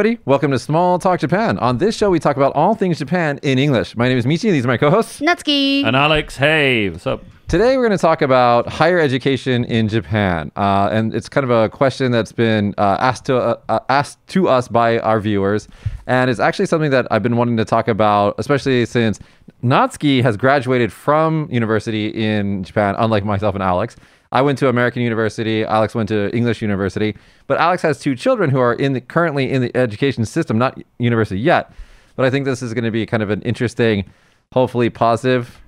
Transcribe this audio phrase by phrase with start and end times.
[0.00, 0.22] everybody.
[0.24, 1.58] Welcome to Small Talk Japan.
[1.58, 3.94] On this show, we talk about all things Japan in English.
[3.98, 5.20] My name is Michi, and these are my co hosts.
[5.20, 5.84] Natsuki.
[5.84, 7.22] And Alex, hey, what's up?
[7.48, 10.52] Today, we're going to talk about higher education in Japan.
[10.56, 14.26] Uh, and it's kind of a question that's been uh, asked, to, uh, uh, asked
[14.28, 15.68] to us by our viewers.
[16.06, 19.20] And it's actually something that I've been wanting to talk about, especially since
[19.62, 23.96] Natsuki has graduated from university in Japan, unlike myself and Alex.
[24.32, 25.64] I went to American University.
[25.64, 27.16] Alex went to English University.
[27.46, 30.80] But Alex has two children who are in the, currently in the education system, not
[30.98, 31.72] university yet.
[32.16, 34.10] But I think this is going to be kind of an interesting,
[34.52, 35.60] hopefully positive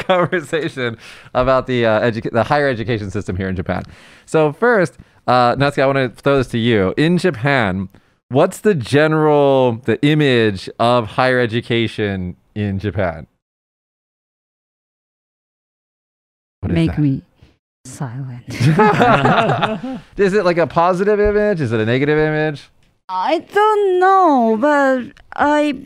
[0.00, 0.96] conversation
[1.34, 3.82] about the uh, edu- the higher education system here in Japan.
[4.26, 6.94] So first, uh, Natsuki, I want to throw this to you.
[6.96, 7.88] In Japan,
[8.30, 13.26] what's the general the image of higher education in Japan?
[16.64, 16.98] What is Make that?
[16.98, 17.20] me
[17.84, 18.42] silent.
[20.16, 21.60] is it like a positive image?
[21.60, 22.70] Is it a negative image?
[23.10, 25.78] I don't know, but I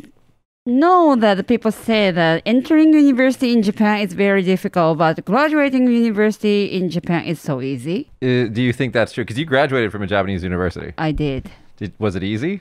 [0.66, 6.66] know that people say that entering university in Japan is very difficult, but graduating university
[6.66, 8.08] in Japan is so easy.
[8.22, 9.24] Uh, do you think that's true?
[9.24, 10.92] Because you graduated from a Japanese university.
[10.96, 11.50] I did.
[11.76, 12.60] Did, was it easy?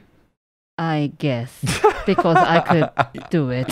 [0.80, 1.60] I guess
[2.06, 2.60] because I
[3.12, 3.66] could do it.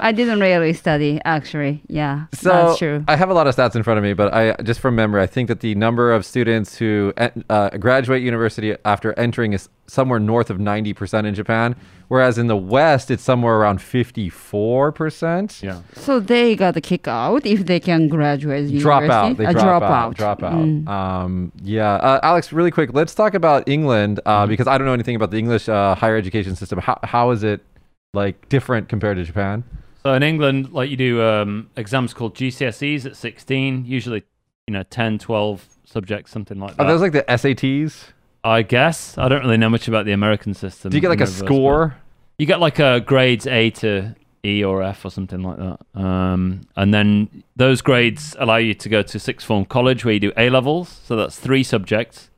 [0.00, 1.82] I didn't really study, actually.
[1.86, 3.04] Yeah, So that's true.
[3.08, 5.22] I have a lot of stats in front of me, but I just from memory,
[5.22, 7.12] I think that the number of students who
[7.50, 11.76] uh, graduate university after entering is somewhere north of ninety percent in Japan,
[12.08, 15.60] whereas in the West it's somewhere around fifty-four percent.
[15.62, 15.80] Yeah.
[15.94, 19.30] So they got kicked out if they can graduate Drop university.
[19.30, 19.36] out.
[19.36, 20.16] They Uh, drop, drop out.
[20.16, 20.52] Drop out.
[20.54, 20.88] Mm.
[20.88, 21.94] Um, yeah.
[21.94, 24.50] Uh, Alex, really quick, let's talk about England uh, Mm-hmm.
[24.50, 26.78] because I don't know anything about the English uh, higher education system.
[26.78, 27.60] How, how is it
[28.14, 29.64] like different compared to Japan?
[30.02, 34.24] So in England, like you do um, exams called GCSEs at 16, usually,
[34.66, 36.82] you know, 10, 12 subjects, something like that.
[36.82, 38.08] Are those like the SATs?
[38.44, 39.16] I guess.
[39.18, 40.90] I don't really know much about the American system.
[40.90, 41.88] Do you get like a reverse, score?
[41.88, 41.96] but
[42.38, 44.14] You get like a grades A to
[44.44, 45.78] E or F or something like that.
[46.00, 50.20] Um, and then those grades allow you to go to sixth form college where you
[50.20, 51.00] do A levels.
[51.04, 52.30] So that's three subjects.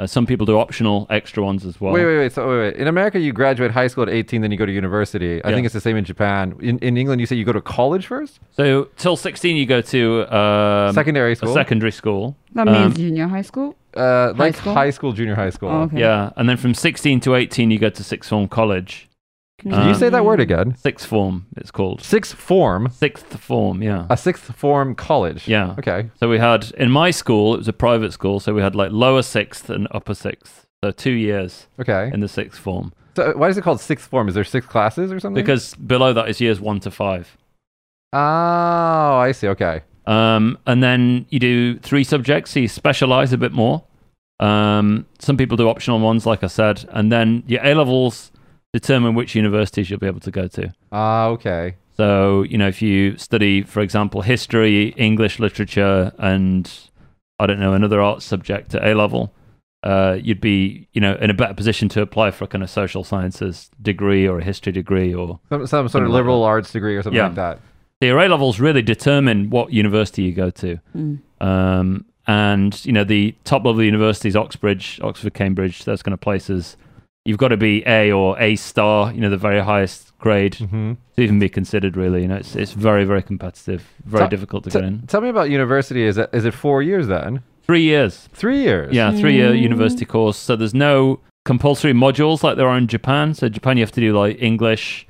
[0.00, 1.92] Uh, some people do optional extra ones as well.
[1.92, 2.32] Wait, wait, wait.
[2.32, 2.74] So, wait, wait.
[2.74, 5.40] In America, you graduate high school at 18, then you go to university.
[5.44, 5.54] I Yeah.
[5.54, 6.56] think it's the same in Japan.
[6.60, 8.40] In, in England, you say you go to college first?
[8.50, 11.54] So till 16, you go to um, Secondary a school?
[11.54, 12.36] secondary school.
[12.54, 13.76] That Um, means junior high school.
[13.96, 14.74] Uh, like school?
[14.74, 15.68] high school, junior high school.
[15.68, 16.00] Oh, okay.
[16.00, 19.08] Yeah, and then from 16 to 18, you go to sixth form college.
[19.60, 20.74] Can you Um, say that word again?
[20.76, 22.02] Sixth form, it's called.
[22.02, 24.06] Sixth form, Sixth form, yeah.
[24.10, 25.46] a sixth form college.
[25.48, 25.76] Yeah.
[25.78, 26.10] Okay.
[26.20, 28.90] So we had, in my school, it was a private school, so we had like
[28.90, 30.66] lower sixth and upper sixth.
[30.82, 32.10] So two years Okay.
[32.12, 32.92] in the sixth form.
[33.16, 34.28] So why is it called sixth form?
[34.28, 35.40] Is there six classes or something?
[35.42, 37.36] Because below that is years one to five.
[38.12, 38.18] Oh,
[39.16, 39.48] I see.
[39.48, 39.82] Okay.
[40.06, 43.84] Um, and then you do three subjects, so you specialize a bit more.
[44.40, 46.84] Um, some people do optional ones, like I said.
[46.90, 48.30] And then your A levels
[48.72, 50.74] determine which universities you'll be able to go to.
[50.92, 51.76] Ah, okay.
[51.96, 56.70] So, you know, if you study, for example, history, English literature, and
[57.38, 59.32] I don't know, another arts subject at A level,
[59.84, 62.70] uh, you'd be, you know, in a better position to apply for a kind of
[62.70, 66.72] social sciences degree or a history degree or Some, some sort of like liberal arts
[66.72, 67.26] degree or something Yeah.
[67.26, 67.60] like that.
[68.00, 70.78] The A levels really determine what university you go to.
[70.96, 71.18] Mm.
[71.40, 76.76] Um, and, you know, the top level universities, Oxbridge, Oxford, Cambridge, those kind of places,
[77.24, 80.94] you've got to be A or A star, you know, the very highest grade hmm
[81.16, 82.22] to even be considered, really.
[82.22, 85.06] You know, it's, it's very, very competitive, very So- difficult to T- get in.
[85.06, 86.02] tell me about university.
[86.02, 87.42] Is it is it four years then?
[87.62, 88.28] Three years.
[88.32, 88.92] Three years.
[88.92, 89.60] Yeah, three year Mm.
[89.62, 90.36] university course.
[90.36, 93.32] So there's no compulsory modules like there are in Japan.
[93.34, 95.06] So Japan, you have to do like English,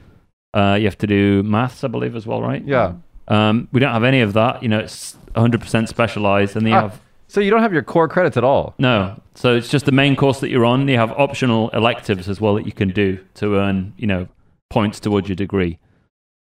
[0.55, 2.65] uh, you have to do maths, I believe, as well, right?
[2.65, 2.93] Yeah.
[3.29, 4.62] Um, we don't have any of that.
[4.62, 6.83] You know, it's 100% specialized, and then you Ah.
[6.83, 8.75] have So you don't have your core credits at all.
[8.79, 9.21] no.
[9.35, 10.87] So it's just the main course that you're on.
[10.87, 14.29] You have optional electives as well that you can do to earn, you know,
[14.71, 15.79] points towards your degree.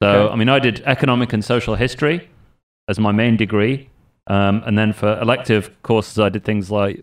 [0.02, 0.32] So Okay.
[0.32, 2.28] I mean, I did economic and social history
[2.88, 3.88] as my main degree,
[4.26, 6.96] um, and then for elective courses, I did things like,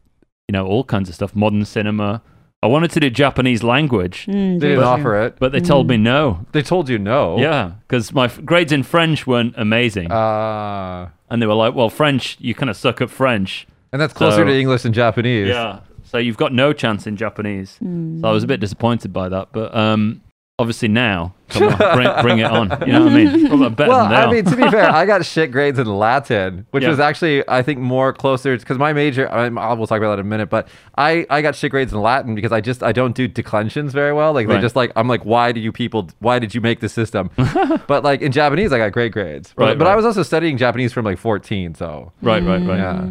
[0.50, 2.22] you know, all kinds of stuff, modern cinema.
[2.64, 5.36] I wanted to do Japanese language, Mm, They didn't that's offer it.
[5.40, 5.90] but they told Mm.
[5.92, 6.40] me no.
[6.54, 7.38] They told you no.
[7.38, 11.90] Yeah, because my f- grades in French weren't amazing, Uh, and they were like, "Well,
[11.90, 15.48] French, you kind of suck at French." and that's closer So- to English than Japanese.
[15.48, 15.80] Yeah.
[16.04, 17.78] So you've got no chance in Japanese.
[17.84, 18.20] Mm.
[18.22, 20.22] So I was a bit disappointed by that, but um,
[20.60, 22.70] obviously now, come on, bring, bring it on.
[22.86, 23.48] You know what I mean?
[23.58, 24.28] Well, than now.
[24.28, 26.90] I mean, to be fair, I got shit grades in Latin, which Yeah.
[26.90, 29.32] was actually, I think, more closer because my major.
[29.32, 30.68] I I will talk about that in a minute, but
[30.98, 34.14] I, I got shit grades in Latin because I just I don't do declensions very
[34.14, 34.34] well.
[34.34, 34.62] Like they Right.
[34.62, 36.10] just like I'm like, why do you people?
[36.20, 37.30] Why did you make the system?
[37.88, 39.54] but like in Japanese, I got great grades.
[39.56, 42.78] But, Right, but I was also studying Japanese from like 14, so right, right, right.
[42.80, 43.10] yeah.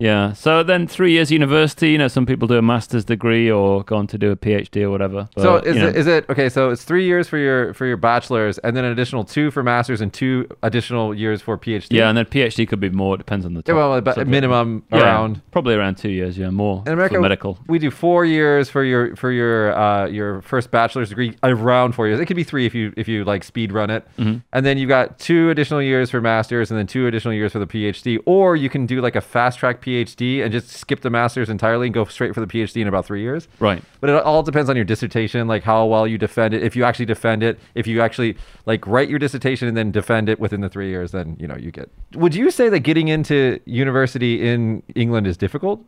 [0.00, 0.32] Yeah.
[0.32, 1.90] So then three years university.
[1.90, 4.82] You know, some people do a master's degree or go on to do a PhD
[4.82, 5.28] or whatever.
[5.36, 6.48] so is you know, it, is it okay?
[6.48, 9.64] So it's three years for your for your bachelor's, and then an additional two for
[9.64, 11.88] masters, and two additional years for PhD.
[11.90, 13.16] yeah, and then PhD could be more.
[13.16, 13.62] It depends on the.
[13.66, 15.42] Yeah, well, but minimum Yeah, around.
[15.50, 16.38] probably around two years.
[16.38, 17.58] Yeah, more In America, for medical.
[17.66, 21.34] we do four years for your for your uh, your first bachelor's degree.
[21.42, 22.20] Around four years.
[22.20, 24.06] It could be three if you if you like speed run it.
[24.16, 24.42] Mhm.
[24.52, 27.58] And then you've got two additional years for masters, and then two additional years for
[27.58, 28.20] the PhD.
[28.26, 31.86] Or you can do like a fast track PhD and just skip the masters entirely
[31.86, 33.48] and go straight for the PhD in about three years.
[33.60, 33.82] Right.
[34.00, 36.62] But it all depends on your dissertation, like how well you defend it.
[36.62, 38.36] If you actually defend it, if you actually
[38.66, 41.56] like write your dissertation and then defend it within the three years, then you know
[41.56, 41.90] you get.
[42.14, 45.84] Would you say that getting into university in England is difficult?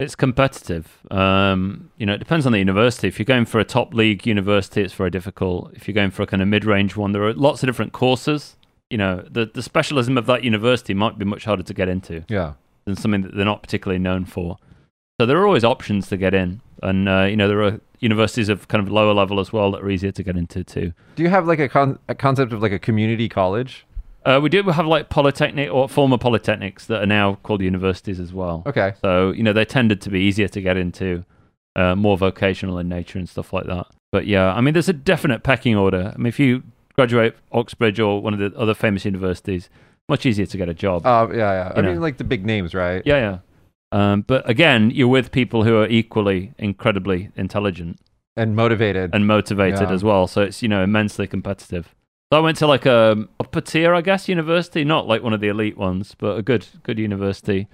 [0.00, 0.98] It's competitive.
[1.12, 3.06] Um, you know, it depends on the university.
[3.06, 5.72] If you're going for a top league university, it's very difficult.
[5.74, 8.56] If you're going for a kind of mid-range one, there are lots of different courses.
[8.90, 12.24] You know, the the specialism of that university might be much harder to get into
[12.28, 12.54] Yeah.
[12.84, 14.58] Than something that they're not particularly known for.
[15.20, 18.48] So there are always options to get in, and uh, you know, there are universities
[18.48, 20.92] of kind of lower level as well that are easier to get into too.
[21.16, 23.86] Do you have like a, con- a concept of like a community college?
[24.26, 28.32] Uh, we do have like polytechnic or former polytechnics that are now called universities as
[28.32, 28.62] well.
[28.66, 28.94] Okay.
[29.02, 31.24] So, you know, they tended to be easier to get into,
[31.76, 33.86] uh, more vocational in nature and stuff like that.
[34.12, 36.12] But yeah, I mean, there's a definite pecking order.
[36.14, 36.62] I mean, if you
[36.94, 39.68] graduate Oxbridge or one of the other famous universities,
[40.08, 41.06] much easier to get a job.
[41.06, 41.72] Uh, yeah, yeah.
[41.74, 43.02] I You mean, like the big names, right?
[43.04, 43.38] yeah, yeah.
[43.92, 48.00] Um, but again, you're with people who are equally incredibly intelligent
[48.36, 49.14] And motivated.
[49.14, 49.92] and motivated Yeah.
[49.94, 50.26] as well.
[50.26, 51.94] So it's, you know, immensely competitive.
[52.32, 55.40] So I went to like a upper tier, I guess, university, not like one of
[55.40, 57.68] the elite ones, but a good, good university.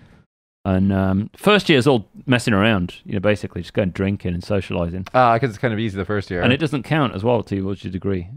[0.66, 4.44] And um, first year is all messing around, you know, basically just going drinking and
[4.44, 5.06] socializing.
[5.14, 6.42] Uh, because it's kind of easy the first year.
[6.42, 8.28] And it doesn't count as well towards your degree.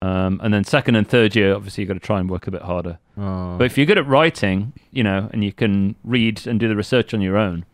[0.00, 2.50] Um, and then second and third year, obviously, you've got to try and work a
[2.50, 2.98] bit harder.
[3.16, 3.56] Oh.
[3.58, 6.76] But if you're good at writing, you know, and you can read and do the
[6.76, 7.64] research on your own,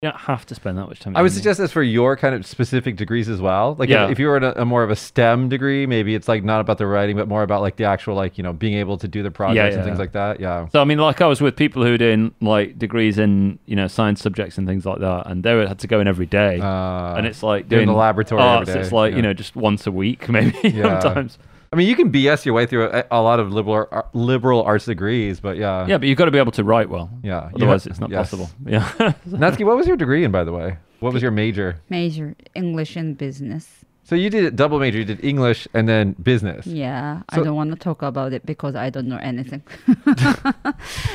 [0.00, 1.16] you don't have to spend that much time.
[1.16, 3.74] I would suggest this for your kind of specific degrees as well.
[3.78, 4.04] Like Yeah.
[4.06, 6.44] if, if you were in a, a more of a STEM degree, maybe it's like
[6.44, 8.98] not about the writing, but more about like the actual like you know being able
[8.98, 9.86] to do the projects and yeah.
[9.88, 10.40] things like that.
[10.40, 10.68] Yeah.
[10.68, 13.76] So I mean, like I was with people who were doing like degrees in you
[13.76, 16.60] know science subjects and things like that, and they had to go in every day,
[16.60, 18.68] Uh, and it's like doing doing the laboratory arts.
[18.68, 18.84] every day.
[18.84, 19.16] It's like yeah.
[19.16, 20.98] you know just once a week maybe Yeah.
[21.00, 21.38] sometimes.
[21.74, 24.62] I mean, you can BS your way through a, a lot of liberal uh, liberal
[24.62, 25.84] arts degrees, but yeah.
[25.88, 27.10] Yeah, but you've got to be able to write well.
[27.24, 27.50] Yeah.
[27.52, 28.30] Otherwise, ha- it's not yes.
[28.30, 28.48] possible.
[28.64, 28.88] Yeah.
[29.28, 30.76] Natsuki, what was your degree in, by the way?
[31.00, 31.80] What was your major?
[31.88, 33.84] Major English and business.
[34.06, 34.98] So you did a double major.
[34.98, 36.66] You did English and then business.
[36.66, 39.62] Yeah, So- I don't want to talk about it because I don't know anything.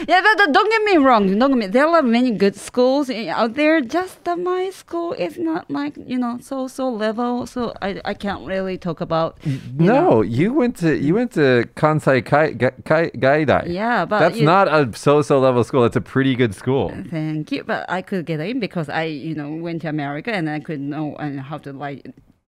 [0.07, 1.37] yeah, but, don't get me wrong.
[1.37, 1.67] Don't get me.
[1.67, 3.81] There are many good schools out there.
[3.81, 7.45] Just that my school is not like you know so so level.
[7.45, 9.37] So I I can't really talk about.
[9.43, 10.21] you No, know.
[10.21, 12.53] you went to you went to Kansai Kai,
[12.89, 13.63] Kai, Gaidai.
[13.67, 15.85] Yeah, but That's you- not a so-so level school.
[15.85, 16.89] It's a pretty good school.
[17.09, 20.49] Thank you, but I could get in because I, you know, went to America and
[20.49, 22.05] I could know and how to write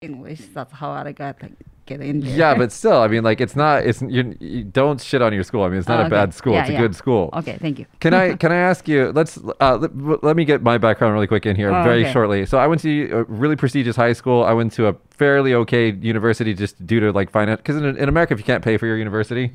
[0.07, 0.41] English.
[0.55, 1.49] That's how I got to
[1.91, 2.37] get in there.
[2.43, 3.85] Yeah, but still, I mean, like, it's not.
[3.89, 5.63] It's you, you don't shit on your school.
[5.65, 6.55] I mean, it's not Oh, a bad school.
[6.55, 6.81] Yeah, it's a yeah.
[6.87, 7.31] good school.
[7.41, 7.87] okay, thank you.
[8.01, 9.13] Can I can I ask you?
[9.19, 12.13] Let's uh, let, let me get my background really quick in here, Oh, very okay.
[12.13, 12.47] shortly.
[12.47, 14.43] So I went to a really prestigious high school.
[14.45, 17.59] I went to a fairly okay university just due to like finance.
[17.61, 19.53] Because in, in America, if you can't pay for your university,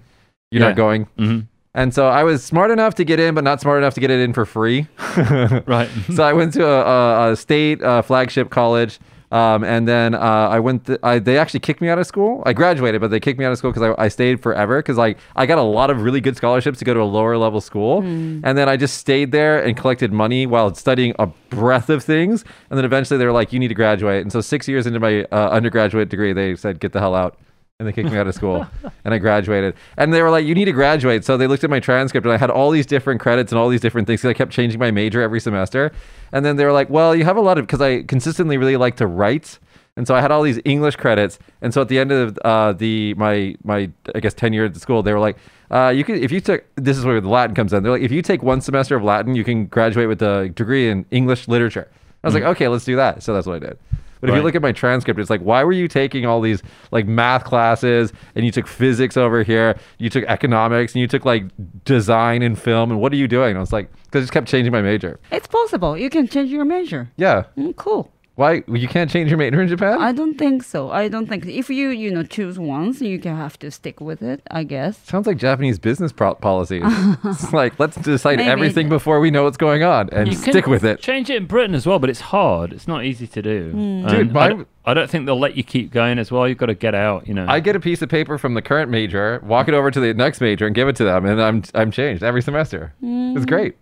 [0.51, 0.69] you're Yeah.
[0.69, 1.07] not going.
[1.17, 1.39] hmm
[1.73, 4.11] And so I was smart enough to get in, but not smart enough to get
[4.11, 4.87] it in for free.
[5.75, 5.89] Right.
[6.15, 8.99] so I went to a, a, a state uh, flagship college,
[9.31, 10.85] um, and then uh, I went.
[10.87, 12.43] th- I, they actually kicked me out of school.
[12.45, 14.79] I graduated, but they kicked me out of school because I, I stayed forever.
[14.79, 17.37] Because like I got a lot of really good scholarships to go to a lower
[17.37, 21.89] level school, and then I just stayed there and collected money while studying a breadth
[21.89, 22.43] of things.
[22.69, 24.99] And then eventually they were like, "You need to graduate." And so six years into
[24.99, 27.37] my uh, undergraduate degree, they said, "Get the hell out."
[27.81, 28.67] And they kicked me out of school
[29.05, 29.73] and I graduated.
[29.97, 31.25] And they were like, you need to graduate.
[31.25, 33.69] So they looked at my transcript and I had all these different credits and all
[33.69, 35.91] these different things because I kept changing my major every semester.
[36.31, 38.77] And then they were like, well, you have a lot of, because I consistently really
[38.77, 39.57] like to write.
[39.97, 41.39] And so I had all these English credits.
[41.63, 44.79] And so at the end of uh, the, my, my, I guess, tenure at the
[44.79, 45.37] school, they were like,
[45.71, 47.81] uh, you could, if you took, this is where the Latin comes in.
[47.81, 50.87] They're like, if you take one semester of Latin, you can graduate with a degree
[50.87, 51.89] in English literature.
[52.23, 53.23] I was like, okay, let's do that.
[53.23, 53.79] So that's what I did.
[54.21, 56.61] But if you look at my transcript, it's like, why were you taking all these
[56.91, 61.25] like math classes and you took physics over here, you took economics and you took
[61.25, 61.45] like
[61.85, 63.49] design and film, and what are you doing?
[63.49, 65.19] And I was like, because I just kept changing my major.
[65.31, 65.97] It's possible.
[65.97, 67.09] You can change your major.
[67.17, 67.45] Yeah.
[67.57, 68.11] Mm, cool.
[68.41, 68.63] Why?
[68.67, 70.01] You can't change your major in Japan?
[70.01, 70.89] I don't think so.
[70.89, 74.23] I don't think if you you know choose once, you can have to stick with
[74.23, 74.41] it.
[74.49, 74.97] I guess.
[74.97, 76.81] Sounds like Japanese business pro- policies.
[77.23, 78.49] it's like, let's decide Maybe.
[78.49, 80.99] everything before we know what's going on and You can stick with it.
[81.01, 82.73] Change it in Britain as well, but it's hard.
[82.73, 83.71] It's not easy to do.
[83.71, 84.07] Hmm.
[84.07, 86.47] Dude, my- I, don't, I don't think they'll let you keep going as well.
[86.47, 87.27] You've got to get out.
[87.27, 87.45] You know.
[87.47, 90.15] I get a piece of paper from the current major, walk it over to the
[90.15, 92.93] next major, and give it to them, and I'm I'm changed every semester.
[93.03, 93.75] It's great.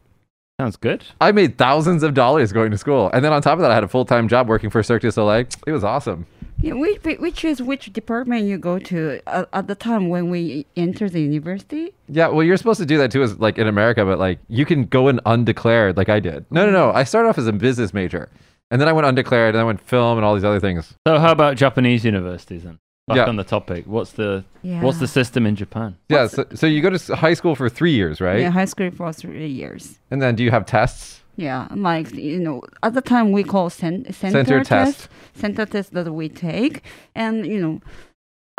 [0.60, 1.06] Sounds good.
[1.22, 3.76] I made thousands of dollars going to school, and then on top of that, I
[3.76, 5.46] had a full time job working for Cirque du Soleil.
[5.66, 6.26] It was awesome.
[6.62, 10.66] Yeah, which, which is which department you go to uh, at the time when we
[10.76, 11.94] enter the university?
[12.10, 14.66] Yeah, well, you're supposed to do that too, as like in America, but like you
[14.66, 16.46] can go in undeclared, like I did.
[16.52, 16.92] No, no, no.
[16.92, 18.30] I started off as a business major,
[18.70, 20.94] and then I went undeclared, and I went film and all these other things.
[21.08, 22.80] So how about Japanese universities then?
[23.10, 23.26] Back Yeah.
[23.30, 23.86] on the topic.
[23.88, 24.82] What's the Yeah.
[24.84, 25.96] what's the system in Japan?
[26.10, 28.40] Yeah, so, so you go to high school for three years, right?
[28.42, 30.00] Yeah, high school for three years.
[30.12, 31.24] And then do you have tests?
[31.36, 35.10] Yeah, like you know, at the time we call cen- center, Center test, test.
[35.34, 36.84] center test that we take,
[37.16, 37.80] and you know,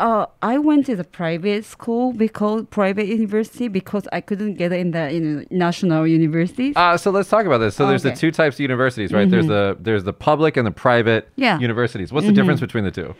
[0.01, 4.91] uh, I went to the private school because private university because I couldn't get in
[4.91, 6.73] the know, national universities.
[6.75, 7.75] Uh, so let's talk about this.
[7.75, 9.29] So there's the two types of universities, right?
[9.29, 11.59] There's the there's the public and the private Yeah.
[11.59, 12.11] universities.
[12.11, 13.13] What's the difference between the two?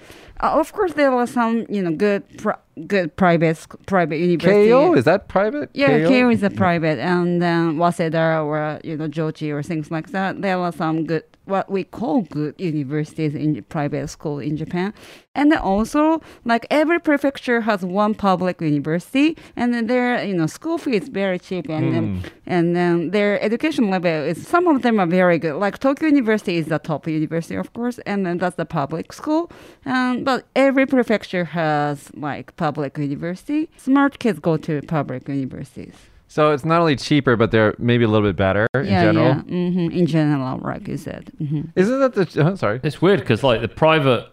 [0.44, 2.58] Uh, of course, there were some you know good pri-
[2.88, 4.70] good private sc- private university.
[4.70, 5.70] Keio is that private?
[5.74, 6.10] Yeah, Keio?
[6.10, 10.42] Keio is a private, and then Waseda or you know Jochi or things like that.
[10.42, 14.94] There are some good, what we call good universities in private school in Japan,
[15.36, 20.48] and then also like every prefecture has one public university, and then their you know
[20.48, 24.82] school fee is very cheap, and then, and then their education level is some of
[24.82, 25.56] them are very good.
[25.56, 29.52] Like Tokyo University is the top university, of course, and then that's the public school,
[29.86, 33.70] um, but every prefecture has like public university.
[33.78, 36.11] Smart kids go to public universities.
[36.32, 39.26] So it's not only cheaper, but they're maybe a little bit better in general.
[39.26, 40.82] Yeah, hmm in general, right?
[40.88, 41.30] you said.
[41.38, 42.26] hmm Isn't that the?
[42.46, 42.80] Oh, sorry.
[42.84, 44.30] It's weird because like the private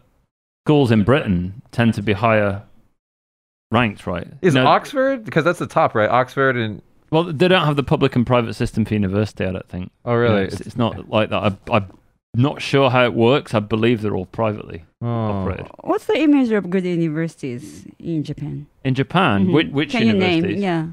[0.64, 2.62] schools in Britain tend to be higher
[3.72, 4.28] ranked, right?
[4.42, 6.08] Is No, Oxford because that's the top, right?
[6.08, 9.44] Oxford and well, they don't have the public and private system for university.
[9.44, 9.90] I don't think.
[10.04, 10.42] oh You know, really?
[10.44, 11.42] it's, it's not like that.
[11.42, 11.88] I, I'm
[12.36, 13.54] not sure how it works.
[13.54, 15.06] I believe they're all privately Oh.
[15.06, 15.66] operated.
[15.82, 18.66] What's the image of good universities in Japan?
[18.84, 19.52] In Japan, Mhm.
[19.54, 20.54] which, which Can you universities?
[20.54, 20.62] name?
[20.62, 20.86] Yeah.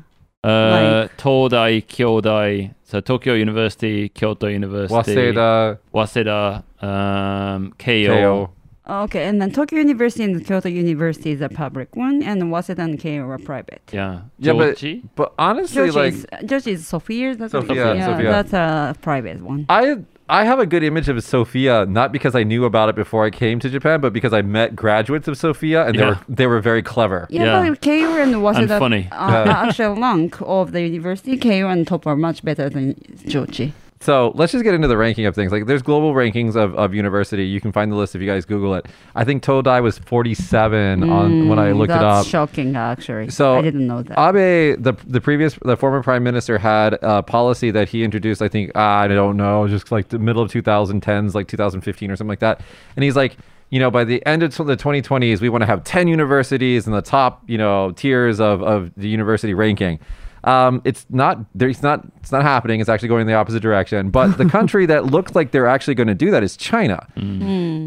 [0.46, 8.08] Uh, Todai, Kyodai, so Tokyo University, Kyoto University, Waseda, Waseda, um, Keio.
[8.08, 8.50] KO.
[8.88, 13.00] Okay, and then Tokyo University and Kyoto University is a public one, and Waseda and
[13.00, 13.82] Keio are private.
[13.92, 14.84] Yeah, Yeah, but-
[15.16, 17.36] But honestly, Jochi like is, Jochi is Sophia.
[17.36, 18.30] That's Sophia, yeah, Sophia.
[18.32, 19.66] that's a private one.
[19.70, 23.26] I I have a good image of Sophia, not because I knew about it before
[23.26, 26.10] I came to Japan, but because I met graduates of Sophia and they Yeah.
[26.10, 27.28] were they were very clever.
[27.30, 27.70] Yeah, Yeah.
[27.70, 29.08] but Keio and Waseda funny.
[29.12, 29.44] are Yeah.
[29.44, 31.38] are actual rank of the university.
[31.38, 32.96] Keio and top are much better than
[33.28, 33.74] Jochi.
[34.02, 35.52] So let's just get into the ranking of things.
[35.52, 37.46] Like there's global rankings of, of university.
[37.46, 38.86] You can find the list if you guys Google it.
[39.16, 42.32] I think Todai was 47 on when I Mm, looked it that's up.
[42.32, 43.30] shocking, actually.
[43.30, 44.20] So, I didn't know that.
[44.20, 48.42] Abe, the the previous the former prime minister had a policy that he introduced.
[48.42, 52.30] I think I don't know, just like the middle of 2010s, like 2015 or something
[52.30, 52.62] like that.
[52.96, 53.38] And he's like,
[53.70, 56.94] you know, by the end of the 2020s, we want to have 10 universities in
[56.94, 60.00] the top, you know, tiers of of the university ranking.
[60.46, 61.68] Um, it's not there.
[61.70, 62.06] It's not.
[62.22, 62.80] It's not happening.
[62.80, 64.12] It's actually going in the opposite direction.
[64.12, 67.08] But the country that looks like they're actually going to do that is China.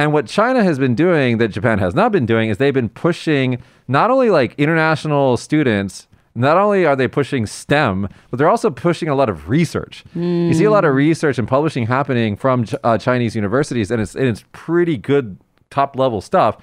[0.00, 2.88] And what China has been doing that Japan has not been doing is they've been
[2.88, 8.70] pushing not only like international students, not only are they pushing STEM, but they're also
[8.70, 10.04] pushing a lot of research.
[10.48, 14.14] You see a lot of research and publishing happening from uh, Chinese universities, and it's
[14.16, 15.38] and it's pretty good
[15.70, 16.56] top level stuff.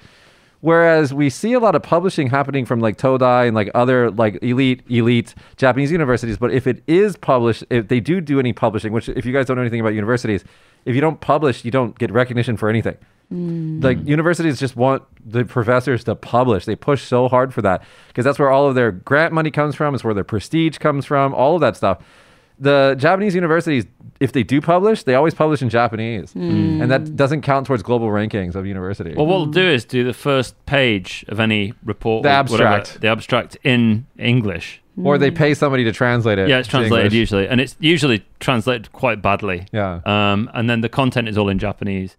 [0.60, 4.38] Whereas we see a lot of publishing happening from like Todai and like other like
[4.42, 8.92] elite elite Japanese universities, but if it is published, if they do do any publishing,
[8.92, 10.44] which if you guys don't know anything about universities,
[10.84, 12.96] if you don't publish, you don't get recognition for anything.
[13.32, 13.82] Mm.
[13.82, 16.64] Like universities just want the professors to publish.
[16.64, 19.74] They push so hard for that because that's where all of their grant money comes
[19.74, 19.94] from.
[19.94, 21.34] It's where their prestige comes from.
[21.34, 22.02] All of that stuff.
[22.58, 23.84] The Japanese universities,
[24.18, 28.08] if they do publish, they always publish in Japanese, and that doesn't count towards global
[28.08, 29.12] rankings of university.
[29.14, 32.64] Well, what we'll do is do the first page of any report, The or whatever,
[32.64, 33.00] abstract.
[33.02, 34.80] the abstract in English.
[35.04, 36.48] or they pay somebody to translate it.
[36.48, 39.66] Yeah, it's translated usually, and it's usually translated quite badly.
[39.70, 40.00] Yeah.
[40.06, 42.16] Um, and then the content is all in Japanese.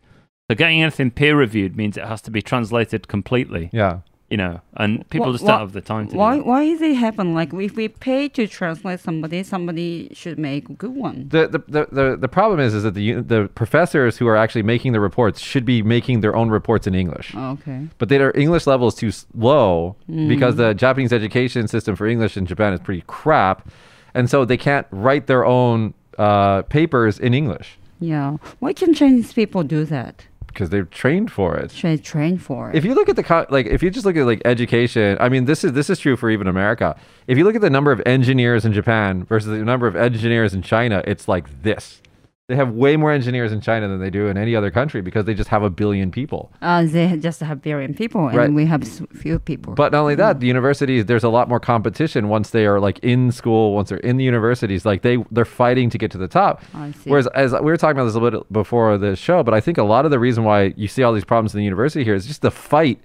[0.52, 3.70] So getting anything peer reviewed means it has to be translated completely.
[3.74, 4.02] Yeah.
[4.30, 6.12] You know, and people Wha- just don't have the time to.
[6.12, 6.46] do Why that.
[6.46, 7.34] why is it happen?
[7.34, 11.30] Like if we pay to translate somebody, somebody should make a good one.
[11.30, 14.64] The, the, the, the, the problem is is that the the professors who are actually
[14.64, 17.34] making the reports should be making their own reports in English.
[17.36, 17.88] Okay.
[18.00, 22.36] But their English level is too s- low because the Japanese education system for English
[22.36, 23.70] in Japan is pretty crap.
[24.14, 28.38] And so they can't write their own uh, papers in English Yeah.
[28.60, 30.27] Why can Chinese people do that?
[30.58, 31.70] Because they're trained for it.
[31.70, 32.76] Should I train for it?
[32.76, 35.30] If you look at the co- like, if you just look at like education, I
[35.30, 37.00] mean, this is this is true for even America.
[37.28, 40.56] If you look at the number of engineers in Japan versus the number of engineers
[40.56, 42.02] in China, it's like this.
[42.48, 45.26] They have way more engineers in China than they do in any other country because
[45.26, 46.50] they just have a billion people.
[46.62, 48.50] Uh, they just have billion people, and Right.
[48.54, 49.74] we have few people.
[49.74, 53.00] But not only that, the universities there's a lot more competition once they are like
[53.00, 56.30] in school, once they're in the universities, like they they're fighting to get to the
[56.30, 56.62] top.
[56.74, 57.10] I see.
[57.10, 59.60] Whereas as we were talking about this a little bit before the show, but I
[59.60, 62.06] think a lot of the reason why you see all these problems in the university
[62.06, 63.02] here is just the fight.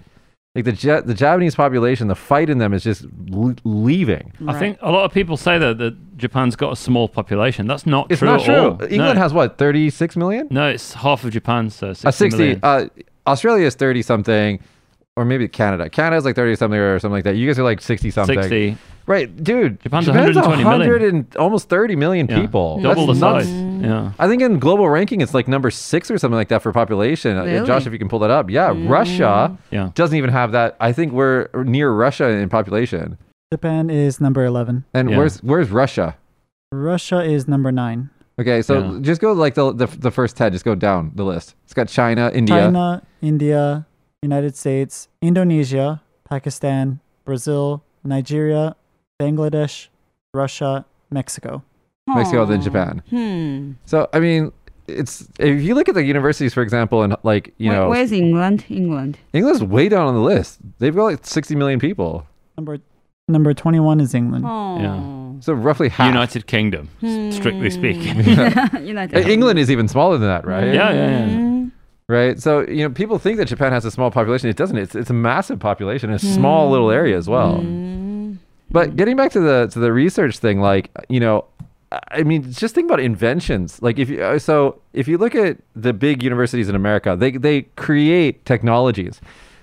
[0.54, 4.35] Like the ja- the Japanese population, the fight in them is just l- leaving.
[4.47, 7.66] I think a lot of people say that that Japan's got a small population.
[7.66, 8.54] That's not It's true not at true.
[8.56, 8.82] all.
[8.82, 9.23] England no.
[9.23, 10.49] has what, 36 million?
[10.50, 12.38] no, it's half of Japan's, so 60 Uh, 60.
[12.38, 12.61] million.
[12.62, 12.85] Uh,
[13.26, 14.61] Australia is 30 something,
[15.16, 15.88] or maybe Canada.
[15.88, 17.37] Canada's like 30 something or something like that.
[17.37, 18.38] You guys are like 60 something.
[18.42, 18.76] 60.
[19.06, 19.80] Right, dude.
[19.82, 20.90] Japan's 120 120 million.
[20.90, 22.40] 100 and almost 30 million Yeah.
[22.40, 22.80] people.
[22.80, 23.47] Double That's the nuts.
[23.47, 23.82] size.
[23.82, 24.12] Yeah.
[24.18, 27.37] I think in global ranking, it's like number six or something like that for population.
[27.37, 27.66] Uh, Really?
[27.66, 28.49] Josh, if you can pull that up.
[28.49, 29.90] Yeah, Russia Yeah.
[29.94, 30.76] doesn't even have that.
[30.80, 33.18] I think we're near Russia in population.
[33.52, 34.85] Japan is number 11.
[34.94, 35.18] And Yeah.
[35.18, 36.14] where's where's Russia?
[36.73, 38.09] Russia is number 9.
[38.40, 38.99] Okay, so Yeah.
[39.02, 41.54] just go like the, the the first 10, just go down the list.
[41.64, 42.56] It's got China, India.
[42.56, 43.85] China, India,
[44.23, 48.75] United States, Indonesia, Pakistan, Brazil, Nigeria,
[49.23, 49.88] Bangladesh,
[50.35, 51.62] Russia, Mexico.
[52.09, 53.02] Mexico, then Japan.
[53.11, 53.73] Hmm.
[53.87, 54.52] So I mean,
[54.88, 58.11] it's if you look at the universities, for example, and like you Where- know, where's
[58.12, 58.64] England?
[58.69, 59.19] England.
[59.33, 60.59] England's way down on the list.
[60.79, 62.26] They've got like 60 million people.
[62.59, 62.79] Number
[63.29, 64.45] number 21 is England.
[64.47, 65.37] Oh.
[65.41, 66.07] So roughly half.
[66.09, 67.79] United Kingdom, s- strictly Hmm.
[67.81, 68.17] speaking.
[68.87, 69.29] United.
[69.29, 70.75] England is even smaller than that, right?
[70.75, 71.26] Yeah, yeah, yeah.
[71.29, 71.69] Hmm.
[72.09, 72.38] Right.
[72.41, 74.50] So you know, people think that Japan has a small population.
[74.50, 74.76] It doesn't.
[74.76, 77.59] It's it's a massive population, in a small little area as well.
[77.61, 78.12] Hmm.
[78.73, 81.45] But getting back to the to the research thing, like you know,
[82.11, 83.81] I mean, just think about inventions.
[83.83, 87.32] Like if you uh, so if you look at the big universities in America, they
[87.32, 89.21] they create technologies.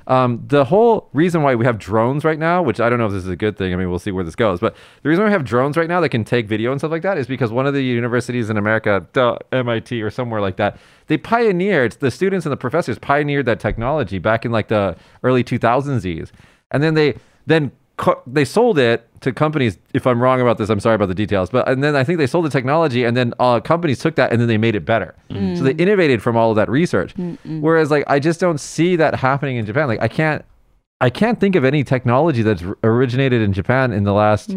[0.10, 3.12] Um, the whole reason why we have drones right now, which I don't know if
[3.12, 3.74] this is a good thing.
[3.74, 4.60] I mean, we'll see where this goes.
[4.60, 7.04] But the reason we have drones right now that can take video and stuff like
[7.04, 10.80] that is because one of the universities in America, the MIT or somewhere like that,
[11.08, 15.44] they pioneered the students and the professors pioneered that technology back in like the early
[15.44, 16.32] 2000s,
[16.72, 17.14] and then they
[17.46, 19.78] then co- they sold it to companies.
[19.94, 21.50] If I'm wrong about this, I'm sorry about the details.
[21.52, 24.32] But and then I think they sold the technology, and then uh, companies took that
[24.32, 25.14] and then they made it better.
[25.30, 27.14] So they innovated from all of that research.
[27.46, 29.88] Whereas like I just don't see that happening in Japan.
[29.88, 30.44] Like I can't,
[31.02, 34.50] I can't think of any technology that's originated in Japan in the last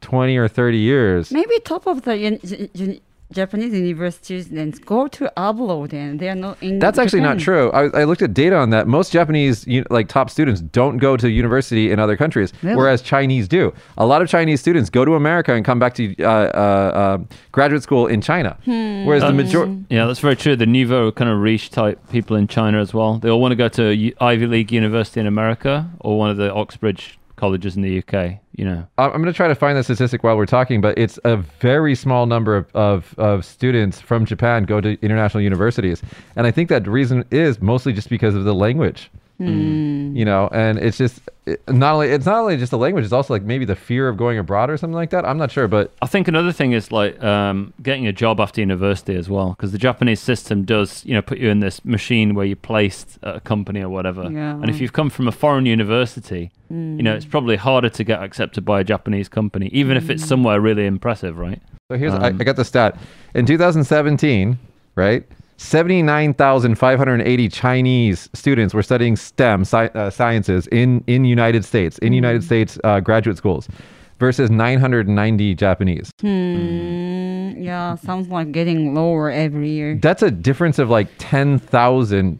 [0.00, 1.32] twenty or thirty years.
[1.32, 3.00] Maybe top of the un- j- j-
[3.32, 6.78] Japanese universities then go to abroad and they are not in.
[6.78, 7.70] That's actually not true.
[7.72, 8.86] I, I looked at data on that.
[8.86, 12.76] Most Japanese you like top students don't go to university in other countries, Really?
[12.76, 13.72] whereas Chinese do.
[13.98, 17.18] A lot of Chinese students go to America and come back to uh, uh, uh,
[17.52, 19.84] graduate school in China, whereas the Um, majority.
[19.90, 20.54] Yeah, that's very true.
[20.56, 23.18] The nouveau kind of riche type people in China as well.
[23.18, 26.36] They all want to go to U- Ivy League university in America or one of
[26.36, 28.38] the Oxbridge colleges in the UK.
[28.52, 31.18] You know, I'm going to try to find the statistic while we're talking, but it's
[31.24, 36.02] a very small number of, of, of students from Japan go to international universities.
[36.34, 39.10] And I think that reason is mostly just because of the language.
[39.38, 40.16] Hmm.
[40.16, 43.12] You know, and it's just it, not only it's not only just the language, it's
[43.12, 45.26] also like maybe the fear of going abroad or something like that.
[45.26, 48.62] I'm not sure, but I think another thing is like um, getting a job after
[48.62, 52.34] university as well, because the Japanese system does, you know, put you in this machine
[52.34, 54.22] where you're placed at a company or whatever.
[54.30, 54.52] Yeah.
[54.52, 58.22] And if you've come from a foreign university, you know, it's probably harder to get
[58.22, 61.60] accepted by a Japanese company, even if it's somewhere really impressive, right?
[61.90, 62.98] So here's I, Um, I got the stat.
[63.34, 64.58] In 2017,
[64.96, 65.24] right?
[65.58, 72.42] 79,580 Chinese students were studying STEM sci- uh, sciences in in United States in United
[72.44, 73.68] States uh, graduate schools
[74.18, 76.10] versus 990 Japanese.
[76.20, 77.52] Hmm.
[77.58, 79.98] Yeah, sounds like getting lower every year.
[80.00, 82.38] That's a difference of like 10,000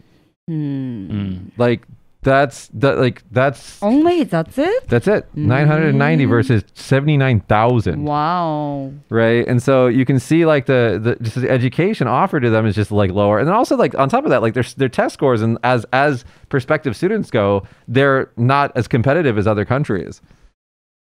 [0.49, 1.11] Hmm.
[1.11, 1.51] Mm.
[1.59, 1.83] like
[2.27, 4.89] that's that like that's Only that's it?
[4.89, 5.27] that's it.
[5.35, 8.05] 990 versus 79,000.
[8.05, 8.93] Wow.
[9.11, 12.67] right and so you can see like the the just the education offered to them
[12.67, 14.89] is just like lower and then also like on top of that like their their
[14.89, 20.21] test scores and as as prospective students go they're not as competitive as other countries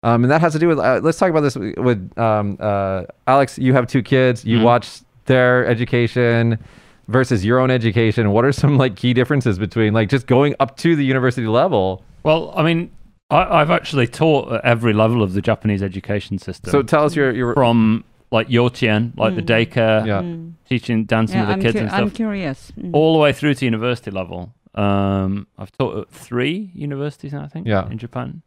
[0.03, 3.03] um, and that has to do with uh, let's talk about this with um, uh,
[3.25, 4.63] alex you have two kids you Mhm.
[4.63, 6.59] watch their education
[7.07, 10.75] versus your own education what are some like key differences between like just going up
[10.77, 12.91] to the university level Well, I mean,
[13.29, 16.71] I, I've actually taught at every level of the Japanese education system.
[16.71, 20.49] so tell us your your from like Yochien, like the daycare, yeah Hmm.
[20.67, 22.01] teaching dancing Yeah, with I'm, the kids cu- and stuff.
[22.01, 22.71] I'm curious.
[22.77, 22.89] Mm.
[22.93, 24.53] all the way through to university level.
[24.73, 27.87] Um, I've taught at three universities now, I think, Yeah.
[27.89, 28.41] in Japan,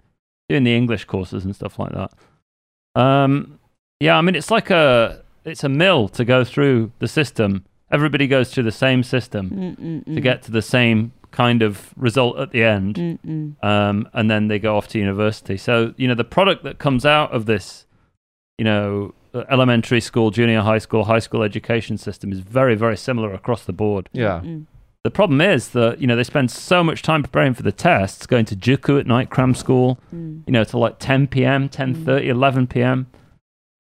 [0.49, 2.11] doing the English courses and stuff like that.
[3.01, 3.59] Um,
[4.01, 7.65] yeah, I mean, it's like a it's a mill to go through the system.
[7.91, 10.23] Everybody goes through the same system Mm, mm, to mm.
[10.23, 13.65] get to the same kind of result at the end Mm, mm.
[13.65, 15.57] um, and then they go off to university.
[15.57, 17.87] So you know the product that comes out of this,
[18.59, 22.97] you know, uh, elementary school, junior high school, high school education system is very, very
[22.97, 24.09] similar across the board.
[24.13, 24.41] Yeah.
[24.45, 24.65] Mm.
[25.05, 28.27] The problem is that you know they spend so much time preparing for the tests,
[28.27, 30.43] going to Juku at night, cram school, Mm.
[30.47, 33.07] you know, to like 10 p.m., 10:30, 11 p.m.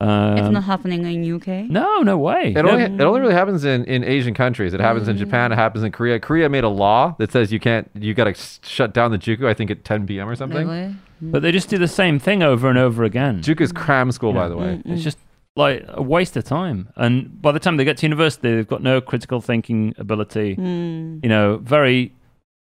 [0.00, 1.68] Um, it's not happening in UK.
[1.68, 2.52] no, no way.
[2.56, 4.72] It No, only, it only really happens in, in Asian countries.
[4.72, 5.20] It happens in Mm.
[5.20, 5.50] Japan.
[5.50, 6.20] It happens in Korea.
[6.20, 9.46] Korea made a law that says you can't, you got to shut down the Juku,
[9.46, 10.28] I think at 10 p.m.
[10.28, 10.68] or something.
[10.68, 10.94] Really?
[11.20, 13.42] but they just do the same thing over and over again.
[13.42, 14.80] Juku's cram school, by the way.
[14.86, 15.04] Mm, It's mm.
[15.04, 15.18] just
[15.56, 16.88] like a waste of time.
[16.94, 20.54] And by the time they get to university, they've got no critical thinking ability.
[20.54, 21.24] Mm.
[21.24, 22.14] You know, very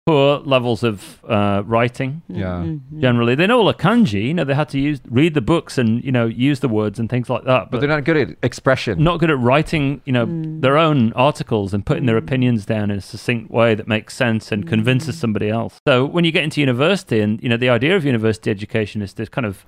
[0.09, 2.11] poor levels of uh, writing.
[2.31, 2.45] Mm, Yeah.
[2.65, 3.01] mm, mm.
[3.05, 4.23] Generally, they know all the kanji.
[4.29, 6.99] You know, they had to use read the books and you know use the words
[6.99, 7.69] and things like that.
[7.71, 9.03] But they're not good at expression.
[9.03, 9.85] not good at writing.
[10.05, 10.61] You know, Mm.
[10.65, 12.25] their own articles and putting their Mm.
[12.25, 15.73] opinions down in a succinct way that makes sense and convinces somebody else.
[15.87, 19.13] So when you get into university, and you know, the idea of university education is
[19.13, 19.65] to kind of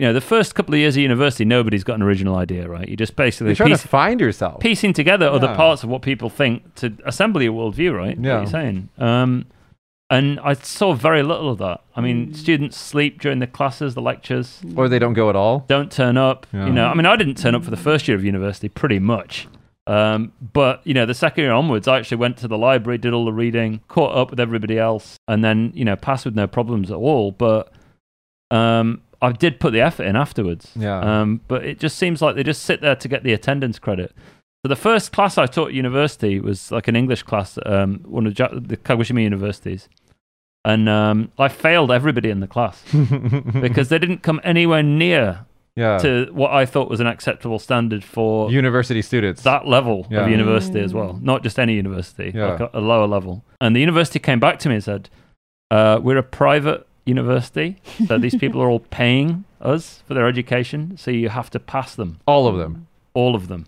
[0.00, 2.88] you know, the first couple of years of university, nobody's got an original idea, right?
[2.88, 4.58] You just basically You're trying piece, to find yourself.
[4.58, 8.16] piecing together other parts of what people think to assemble your worldview, right?
[8.18, 8.38] What Yeah.
[8.38, 8.88] you're saying.
[8.98, 9.44] Um,
[10.10, 11.80] and I saw very little of that.
[11.96, 12.36] I mean, Mm.
[12.36, 15.64] students sleep during the classes, the lectures, or they don't go at all.
[15.68, 16.46] don't turn up.
[16.52, 16.66] Yeah.
[16.66, 18.98] You know, I mean, I didn't turn up for the first year of university, pretty
[18.98, 19.48] much.
[19.86, 23.12] Um, but you know, the second year onwards, I actually went to the library, did
[23.12, 26.46] all the reading, caught up with everybody else, and then you know, passed with no
[26.46, 27.32] problems at all.
[27.32, 27.70] But
[28.50, 30.70] um, I did put the effort in afterwards.
[30.76, 30.98] Yeah.
[31.00, 34.12] Um, but it just seems like they just sit there to get the attendance credit.
[34.64, 38.00] So the first class I taught at university was like an English class at um,
[38.06, 39.90] one of the Kagoshima universities,
[40.64, 42.82] and um, I failed everybody in the class
[43.60, 45.44] because they didn't come anywhere near
[45.76, 45.98] yeah.
[45.98, 49.42] to what I thought was an acceptable standard for University students.
[49.42, 50.22] that level Yeah.
[50.24, 52.52] of university as well, not just any university, Yeah.
[52.52, 53.44] like a, a lower level.
[53.60, 55.10] And the university came back to me and said,
[55.70, 60.96] uh, "We're a private university, so these people are all paying us for their education,
[60.96, 62.86] so you have to pass them, all of them.
[63.12, 63.66] all of them."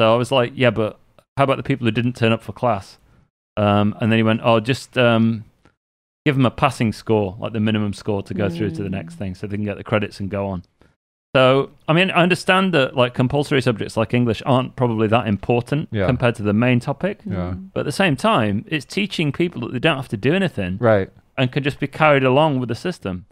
[0.00, 0.98] So I was like, "Yeah, but
[1.36, 2.96] how about the people who didn't turn up for class?"
[3.58, 5.44] Um, and then he went, "Oh, just." Um,
[6.26, 8.98] Give them a passing score, like the minimum score, to go through to the Mm.
[9.00, 10.62] next thing, so they can get the credits and go on.
[11.34, 15.88] So, I mean, I understand that like compulsory subjects like English aren't probably that important
[15.90, 16.04] Yeah.
[16.04, 17.20] compared to the main topic.
[17.24, 17.54] Yeah.
[17.72, 20.76] But at the same time, it's teaching people that they don't have to do anything
[20.78, 21.08] Right.
[21.38, 23.24] and can just be carried along with the system.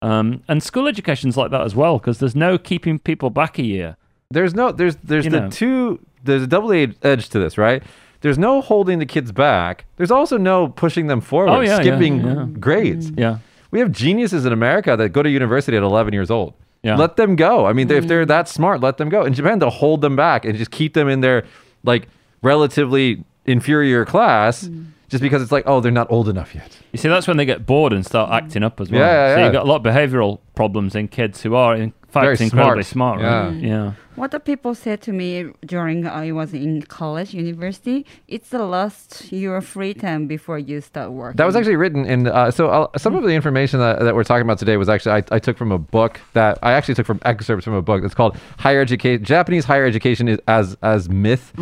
[0.00, 3.64] Um, and school education's like that as well because there's no keeping people back a
[3.64, 3.96] year.
[4.32, 5.50] There's no there's there's You the know.
[5.50, 7.82] two there's a double edge to this, right?
[8.20, 9.86] There's no holding the kids back.
[9.96, 12.46] There's also no pushing them forward, Oh, yeah, yeah, skipping yeah.
[12.60, 13.10] grades.
[13.16, 13.38] Yeah,
[13.70, 16.52] We have geniuses in America that go to university at 11 years old.
[16.82, 16.96] yeah.
[16.96, 17.64] Let them go.
[17.66, 18.28] I mean, if they're mm.
[18.28, 19.24] that smart, let them go.
[19.24, 21.44] In Japan, they'll hold them back and just keep them in their
[21.82, 22.08] like
[22.42, 24.86] relatively inferior class mm.
[25.08, 26.76] just because it's like, oh, they're not old enough yet.
[26.92, 29.00] you see, that's when they get bored and start acting up as well.
[29.00, 29.44] Yeah, yeah, So yeah.
[29.46, 32.82] you've got a lot of behavioral problems in kids who are, in fact, Very incredibly
[32.82, 33.20] smart.
[33.20, 33.52] smart.
[33.52, 33.60] right?
[33.60, 33.68] Yeah.
[33.68, 33.92] yeah.
[34.16, 39.32] What the people said to me during I was in college, university, it's the last
[39.32, 41.36] your free time before you start working.
[41.36, 42.26] That was actually written in.
[42.26, 45.12] Uh, so uh, some of the information that, that we're talking about today was actually
[45.12, 48.02] I, I took from a book that I actually took from excerpts from a book
[48.02, 51.52] that's called Higher Education Japanese Higher Education is as as Myth,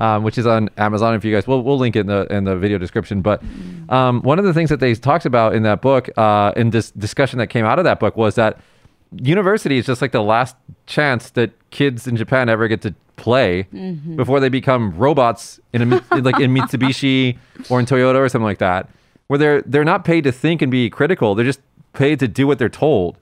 [0.00, 1.14] um, which is on Amazon.
[1.14, 3.20] If you guys, we'll we'll link it in the in the video description.
[3.22, 3.42] But
[3.90, 6.90] um, one of the things that they talked about in that book, uh, in this
[6.90, 8.58] discussion that came out of that book, was that
[9.16, 13.66] university is just like the last chance that kids in Japan ever get to play
[13.72, 14.16] mm-hmm.
[14.16, 17.36] before they become robots in a like in Mitsubishi
[17.68, 18.88] or in Toyota or something like that,
[19.26, 21.34] where they're they're not paid to think and be critical.
[21.34, 21.60] They're just
[21.92, 23.18] paid to do what they're told.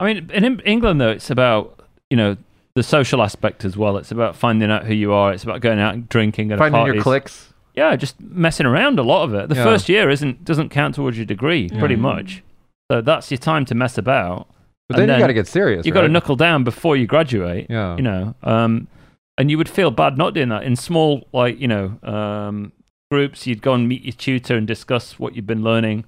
[0.00, 2.36] I mean, in England though, it's about you know
[2.74, 3.96] the social aspect as well.
[3.96, 5.32] It's about finding out who you are.
[5.32, 6.94] It's about going out and drinking at Finding parties.
[6.94, 7.52] your clicks.
[7.74, 9.48] Yeah, just messing around a lot of it.
[9.48, 9.64] The Yeah.
[9.64, 12.00] first year isn't doesn't count towards your degree, pretty mm.
[12.00, 12.42] much.
[12.90, 14.48] So that's your time to mess about.
[14.88, 15.84] But then, then you got to get serious.
[15.86, 17.66] You got to knuckle down before you graduate.
[17.68, 17.96] Yeah.
[17.96, 18.88] You know, um,
[19.36, 22.72] and you would feel bad not doing that in small, like you know, um,
[23.10, 23.46] groups.
[23.46, 26.04] You'd go and meet your tutor and discuss what you've been learning,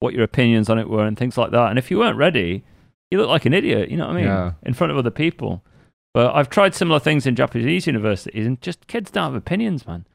[0.00, 1.70] what your opinions on it were, and things like that.
[1.70, 2.64] And if you weren't ready,
[3.10, 3.88] you look like an idiot.
[3.90, 4.24] You know what I mean?
[4.26, 4.52] Yeah.
[4.64, 5.62] In front of other people.
[6.12, 10.06] But I've tried similar things in Japanese universities, and just kids don't have opinions, man.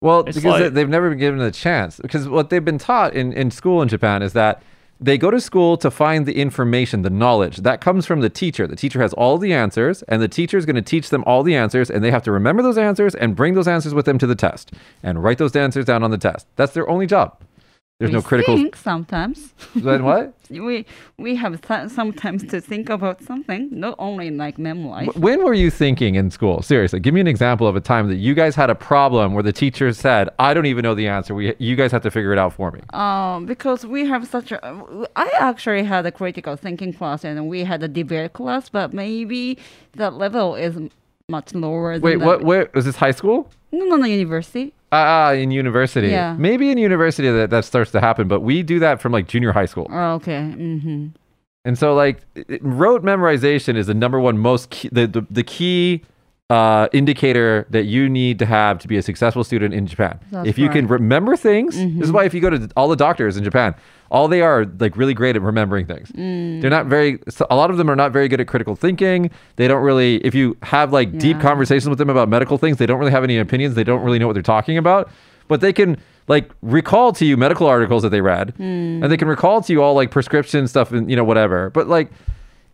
[0.00, 1.98] Well, It's because like- they've never been given a chance.
[1.98, 4.62] Because what they've been taught in, in school in Japan is that
[5.00, 8.66] they go to school to find the information, the knowledge that comes from the teacher.
[8.66, 11.42] The teacher has all the answers, and the teacher is going to teach them all
[11.42, 14.18] the answers, and they have to remember those answers and bring those answers with them
[14.18, 16.46] to the test and write those answers down on the test.
[16.56, 17.38] That's their only job.
[17.98, 18.54] There's we no critical.
[18.56, 19.52] think sometimes.
[19.74, 20.32] Then what?
[20.50, 25.08] we we have th- sometimes to think about something, not only like memorize.
[25.08, 26.62] Wh- When were you thinking in school?
[26.62, 29.42] Seriously, give me an example of a time that you guys had a problem where
[29.42, 31.34] the teacher said, "I don't even know the answer.
[31.34, 34.52] We, you guys have to figure it out for me." Um, because we have such
[34.52, 34.58] a,
[35.16, 39.58] I actually had a critical thinking class and we had a debate class, but maybe
[39.94, 40.76] the level is
[41.30, 41.94] much lower.
[41.94, 42.42] Than Wait, what?
[42.42, 43.50] Where was this high school?
[43.70, 44.72] No, no, no, university.
[44.90, 46.08] Ah, in university.
[46.08, 46.34] Yeah.
[46.38, 49.52] Maybe in university that, that starts to happen, but we do that from like junior
[49.52, 49.86] high school.
[49.90, 50.54] Oh, okay.
[50.56, 51.08] Mm-hmm.
[51.66, 52.22] And so like
[52.62, 56.02] rote memorization is the number one most key, the, the, the key
[56.50, 60.18] uh, indicator that you need to have to be a successful student in Japan.
[60.32, 62.14] That's if you can remember things, this is Mhm.
[62.14, 63.74] why if you go to all the doctors in Japan,
[64.10, 66.10] all they are like really great at remembering things.
[66.12, 66.62] Mm.
[66.62, 67.18] They're not very.
[67.50, 69.28] A lot of them are not very good at critical thinking.
[69.56, 70.16] They don't really.
[70.24, 73.24] If you have like deep conversations with them about medical things, they don't really have
[73.24, 73.74] any opinions.
[73.74, 75.10] They don't really know what they're talking about.
[75.48, 79.02] But they can like recall to you medical articles that they read, Mm.
[79.02, 81.68] and they can recall to you all like prescription stuff and you know whatever.
[81.68, 82.10] But like,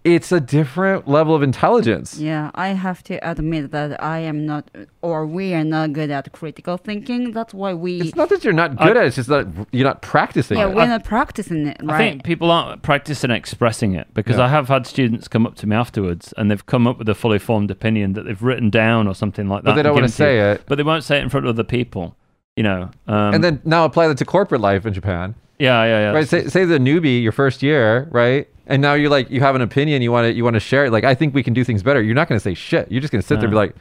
[0.05, 2.19] it's a different level of intelligence.
[2.19, 6.31] Yeah, I have to admit that I am not, or we are not good at
[6.33, 7.33] critical thinking.
[7.33, 9.07] That's why we, It's not that you're not good at it.
[9.07, 10.61] It's just that you're not practicing it.
[10.61, 10.75] yeah, it.
[10.75, 11.99] we're not practicing it, I right?
[11.99, 14.45] think people aren't practicing expressing it because Yeah.
[14.45, 17.15] I have had students come up to me afterwards and they've come up with a
[17.15, 19.71] fully formed opinion that they've written down or something like that.
[19.71, 20.65] But they don't want to say it.
[20.67, 22.15] But they won't say it in front of other people.
[22.57, 22.91] You know.
[23.09, 25.35] Um, and then now apply that to corporate life in Japan.
[25.59, 26.11] yeah, yeah, yeah.
[26.13, 29.55] right say, say the newbie your first year right and now you're like you have
[29.55, 31.53] an opinion you want to you want to share it like i think we can
[31.55, 33.45] do things better you're not going to say shit you're just going to sit there
[33.45, 33.75] and be like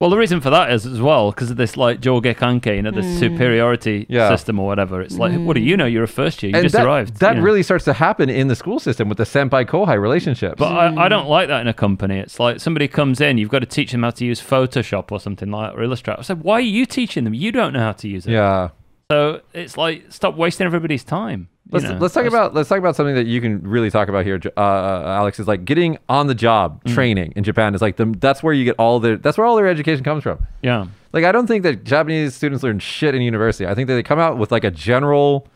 [0.00, 2.82] Well, the reason for that is as well because of this like Joge Kankei, you
[2.82, 3.18] know, this Mm.
[3.18, 4.28] superiority Yeah.
[4.34, 5.02] system or whatever.
[5.02, 5.86] It's like, what do you know?
[5.86, 6.50] You're a first year.
[6.50, 7.16] You and just that, arrived.
[7.18, 7.42] that you know.
[7.48, 11.06] really starts to happen in the school system with the senpai kohai relationships But I,
[11.06, 12.16] I don't like that in a company.
[12.20, 15.18] It's like somebody comes in, you've got to teach them how to use Photoshop or
[15.26, 16.20] something like that, or Illustrator.
[16.20, 17.34] I said, why are you teaching them?
[17.34, 18.32] You don't know how to use it.
[18.40, 18.68] yeah
[19.10, 21.48] So it's like, stop wasting everybody's time.
[21.70, 21.96] let's, know?
[21.96, 24.60] let's talk about let's talk about something that you can really talk about here, uh,
[24.60, 25.40] uh, Alex.
[25.40, 26.94] Is like getting on the job Mm.
[26.94, 29.56] training in Japan is like the that's where you get all their that's where all
[29.56, 30.46] their education comes from.
[30.62, 30.88] Yeah.
[31.14, 33.66] Like I don't think that Japanese students learn shit in university.
[33.66, 35.48] I think that they come out with like a general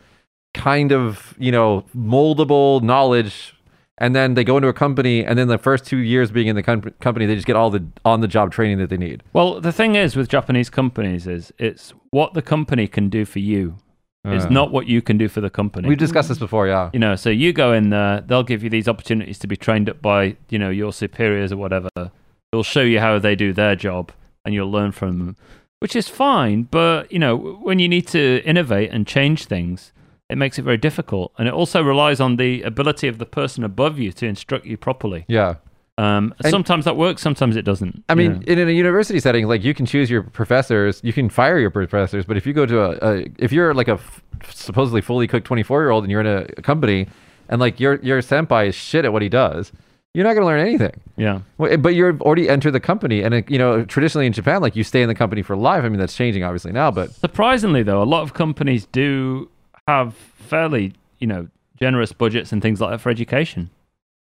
[0.54, 3.54] kind of, you know, moldable knowledge
[3.98, 6.56] and then they go into a company and then the first 2 years being in
[6.56, 9.22] the com- company they just get all the on the job training that they need.
[9.32, 13.38] Well, the thing is with Japanese companies is it's what the company can do for
[13.38, 13.76] you.
[14.24, 14.50] It's Uh.
[14.50, 15.88] not what you can do for the company.
[15.88, 16.90] We've discussed this before, yeah.
[16.92, 19.90] you know, so you go in there, they'll give you these opportunities to be trained
[19.90, 21.88] up by, you know, your superiors or whatever.
[21.96, 24.12] They'll show you how they do their job
[24.44, 25.36] and you'll learn from them,
[25.80, 26.62] which is fine.
[26.70, 29.92] But, you know, when you need to innovate and change things,
[30.32, 31.32] it makes it very difficult.
[31.38, 34.76] And it also relies on the ability of the person above you to instruct you
[34.76, 35.24] properly.
[35.28, 35.56] Yeah.
[35.98, 38.02] Um, And- sometimes that works, sometimes it doesn't.
[38.08, 41.58] I mean, in, a university setting, like you can choose your professors, you can fire
[41.58, 45.02] your professors, but if you go to a, a if you're like a f- supposedly
[45.02, 47.06] fully cooked 24 year old and you're in a, company
[47.48, 49.70] and like your your senpai is shit at what he does,
[50.14, 50.98] you're not going to learn anything.
[51.16, 51.40] yeah.
[51.58, 55.02] But you're already entered the company, and you know traditionally in Japan, like you stay
[55.02, 55.84] in the company for life.
[55.84, 59.50] I mean, that's changing obviously now, but Surprisingly, though, a lot of companies do
[59.86, 63.70] have fairly, you know, generous budgets and things like that for education.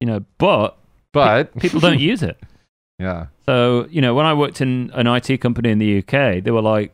[0.01, 0.77] You know, but
[1.13, 2.39] but people don't use it.
[2.99, 6.51] yeah, So, you know, when I worked in an IT company in the UK, they
[6.51, 6.93] were like,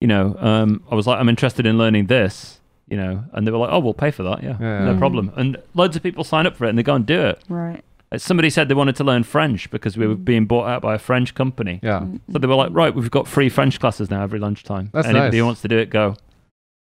[0.00, 3.50] you know, um, I was like, I'm interested in learning this, you know, and they
[3.50, 4.42] were like, oh, we'll pay for that.
[4.42, 4.84] Yeah, Yeah.
[4.86, 4.98] no Mm.
[4.98, 5.32] problem.
[5.36, 7.42] And loads of people sign up for it and they go and do it.
[7.48, 7.84] right.
[8.10, 10.94] Uh, Somebody said they wanted to learn French because we were being bought out by
[10.94, 11.80] a French company.
[11.82, 12.04] yeah.
[12.32, 14.90] So they were like, right, we've got free French classes now every lunchtime.
[14.92, 15.38] That's Anybody nice.
[15.40, 16.16] who wants to do it, go.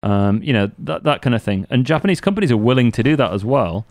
[0.02, 1.66] Um, you know, that, that kind of thing.
[1.68, 3.86] And Japanese companies are willing to do that as well.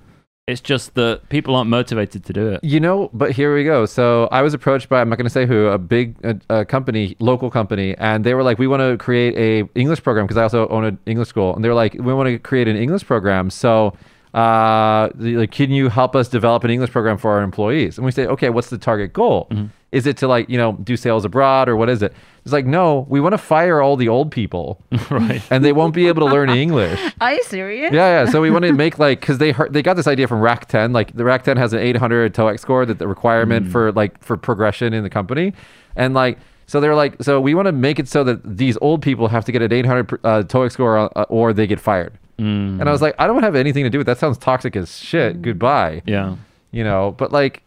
[0.47, 2.63] It's just that people aren't motivated to do it.
[2.63, 3.85] You know, but here we go.
[3.85, 6.63] So I was approached by I'm not going to say who, a big uh, uh,
[6.63, 10.37] company, local company, and they were like, "We want to create a English program because
[10.37, 12.77] I also own an English school." And they were like, "We want to create an
[12.77, 13.93] English program, so
[14.33, 18.11] uh, like, can you help us develop an English program for our employees?" And we
[18.11, 19.47] say, "Okay, what's the target goal?
[19.91, 22.13] Is it to like you know do sales abroad or what is it?"
[22.45, 25.41] It's like, no, we want to fire all the old people, right.
[25.51, 26.99] and they won't be able to learn English.
[27.21, 27.91] Are you serious?
[27.91, 28.31] Yeah, yeah.
[28.31, 30.93] So we want to make like because they heard, they got this idea from Rakuten.
[30.93, 34.93] Like the Rakuten has an 800 TOEIC score that the requirement for like for progression
[34.93, 35.53] in the company,
[35.95, 39.01] and like so they're like so we want to make it so that these old
[39.01, 42.13] people have to get an 800 uh, TOEIC score uh, or they get fired.
[42.39, 44.17] Mm, And I was like, I don't have anything to do with that.
[44.17, 45.41] Sounds toxic as shit.
[45.41, 46.03] Goodbye.
[46.05, 46.35] yeah.
[46.71, 47.63] You know, but like.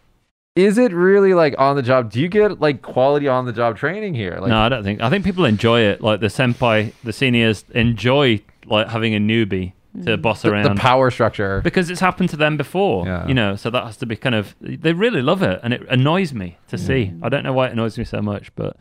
[0.54, 2.10] Is it really like on the job?
[2.10, 4.36] Do you get like quality on the job training here?
[4.38, 5.00] Like, no, I don't think.
[5.00, 6.02] I think people enjoy it.
[6.02, 9.72] Like the senpai, the seniors enjoy like having a newbie
[10.04, 10.22] to mm.
[10.22, 11.62] boss the, around the power structure.
[11.62, 13.06] because it's happened to them before.
[13.06, 13.26] Yeah.
[13.26, 14.54] You know, so that has to be kind of.
[14.60, 17.14] They really love it, and it annoys me to see.
[17.22, 18.76] I don't know why it annoys me so much, but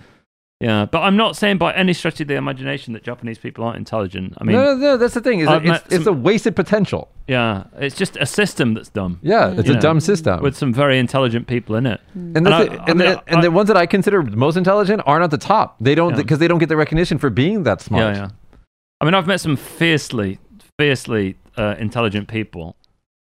[0.61, 0.85] yeah.
[0.85, 4.33] But I'm not saying by any stretch of the imagination that Japanese people aren't intelligent.
[4.37, 4.97] I mean, no, no, no.
[4.97, 5.39] That's the thing.
[5.39, 7.09] Is it's, met it's a wasted potential.
[7.27, 10.41] yeah, it's just a system that's dumb Yeah, it's a know, dumb system.
[10.41, 11.99] with some very intelligent people in it.
[12.13, 12.71] And, And I- it.
[12.71, 15.31] I and, mean, the, I- and the ones that I consider most intelligent aren't at
[15.31, 15.75] the top.
[15.81, 16.17] They don't Yeah.
[16.17, 18.15] because they don't get the recognition for being that smart.
[18.15, 18.29] Yeah, yeah.
[19.01, 20.37] I mean, I've met some fiercely,
[20.79, 22.75] fiercely uh, intelligent people,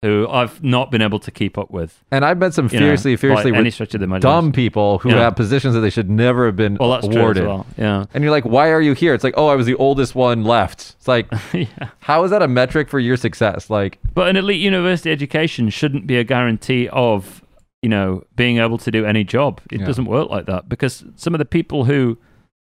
[0.02, 2.02] who I've not been able to keep up with.
[2.10, 4.30] And I've met some You know, fiercely, fiercely by any stretch of the imagination.
[4.46, 5.20] dumb people who Yeah.
[5.20, 7.42] have positions that they should never have been Well, that's awarded.
[7.44, 7.66] true as well.
[7.78, 8.04] Yeah.
[8.12, 9.14] And you're like, why are you here?
[9.14, 10.96] It's like, oh, I was the oldest one left.
[10.98, 11.66] It's like, yeah.
[12.00, 13.70] how is that a metric for your success?
[13.70, 17.42] Like, But an elite university education shouldn't be a guarantee of,
[17.80, 19.60] you know, being able to do any job.
[19.70, 19.86] It Yeah.
[19.86, 22.18] doesn't work like that because some of the people who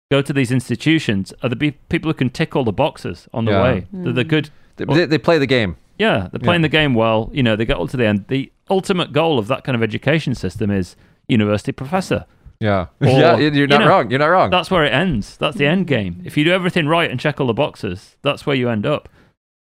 [0.10, 3.44] go to these institutions are the be- people who can tick all the boxes on
[3.44, 3.64] the Yeah.
[3.64, 3.88] way.
[3.94, 4.04] Mm.
[4.06, 4.50] They're the good.
[4.78, 5.76] they, they play the game.
[5.98, 6.66] Yeah, they're playing Yeah.
[6.68, 7.30] the game well.
[7.34, 8.26] You know, they get all to the end.
[8.28, 10.96] The ultimate goal of that kind of education system is
[11.28, 12.26] university professor.
[12.60, 12.88] Yeah.
[13.02, 14.10] Or, yeah, you're you not know, wrong.
[14.10, 14.50] You're not wrong.
[14.50, 15.38] That's where it ends.
[15.38, 16.22] That's the end game.
[16.26, 19.10] If you do everything right and check all the boxes, that's where you end up.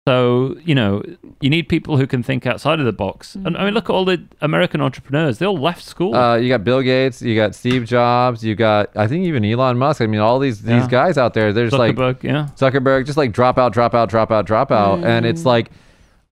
[0.08, 1.00] So, you know,
[1.40, 3.37] you need people who can think outside of the box.
[3.37, 5.38] And I mean, look at all the American entrepreneurs.
[5.38, 6.12] They all left school.
[6.16, 9.78] Uh, you got Bill Gates, you got Steve Jobs, you got I think even Elon
[9.78, 10.00] Musk.
[10.00, 12.48] I mean, all these these guys out there, they're just like Zuckerberg, yeah.
[12.56, 15.70] Zuckerberg, just like drop out, drop out, drop out, drop out, and it's like,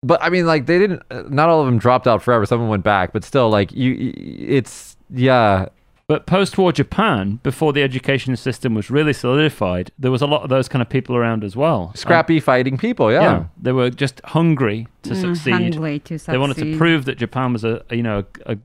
[0.04, 1.02] but I mean, like they didn't.
[1.10, 2.46] uh, Not all of them dropped out forever.
[2.46, 5.68] Some of them went back, but still, like you, it's yeah,
[6.08, 10.44] But post war Japan, before the education system was really solidified, there was a lot
[10.44, 11.92] of those kind of people around as well.
[11.96, 13.12] scrappy fighting people.
[13.12, 13.44] Yeah, yeah.
[13.62, 15.52] They were just hungry to Mm, succeed.
[15.54, 16.34] hungry to succeed.
[16.34, 18.58] They wanted to prove that Japan was a, a, you know, a, a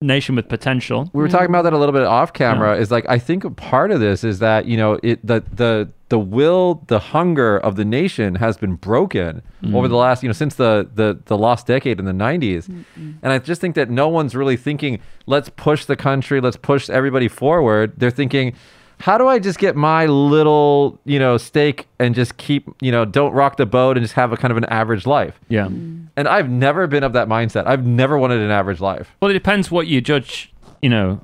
[0.00, 1.10] nation with potential.
[1.12, 2.76] we were talking about that a little bit off camera.
[2.76, 6.18] Is like I think part of this is that you know it the the the
[6.18, 9.74] will, the hunger of the nation has been broken mm-hmm.
[9.74, 13.32] over the last you know since the the the lost decade in the 90s, and
[13.32, 17.28] I just think that no one's really thinking let's push the country, let's push everybody
[17.28, 17.94] forward.
[17.96, 18.54] They're thinking.
[19.00, 23.04] How do I just get my little, you know, stake and just keep, you know,
[23.04, 25.38] don't rock the boat and just have a kind of an average life?
[25.48, 25.66] Yeah.
[25.66, 26.08] Mm.
[26.16, 27.66] And I've never been of that mindset.
[27.66, 29.10] I've never wanted an average life.
[29.20, 31.20] Well, it depends what you judge, you know,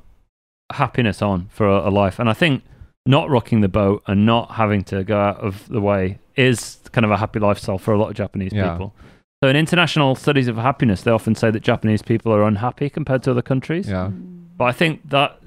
[0.71, 2.17] happiness on for a, a life.
[2.17, 2.63] And I think
[3.05, 7.05] not rocking the boat and not having to go out of the way is kind
[7.05, 8.71] of a happy lifestyle for a lot of Japanese Yeah.
[8.71, 8.93] people.
[9.43, 13.21] So in international studies of happiness, they often say that Japanese people are unhappy compared
[13.23, 13.87] to other countries.
[13.89, 14.07] Yeah.
[14.07, 14.45] Mm.
[14.57, 15.39] But I think that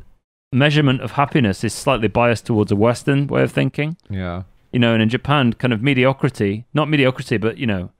[0.52, 3.96] measurement of happiness is slightly biased towards a Western way of thinking.
[4.08, 4.42] Yeah.
[4.72, 7.90] You know, and in Japan, kind of mediocrity, not mediocrity, but, you know,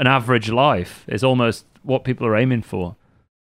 [0.00, 2.96] an average life is almost what people are aiming for.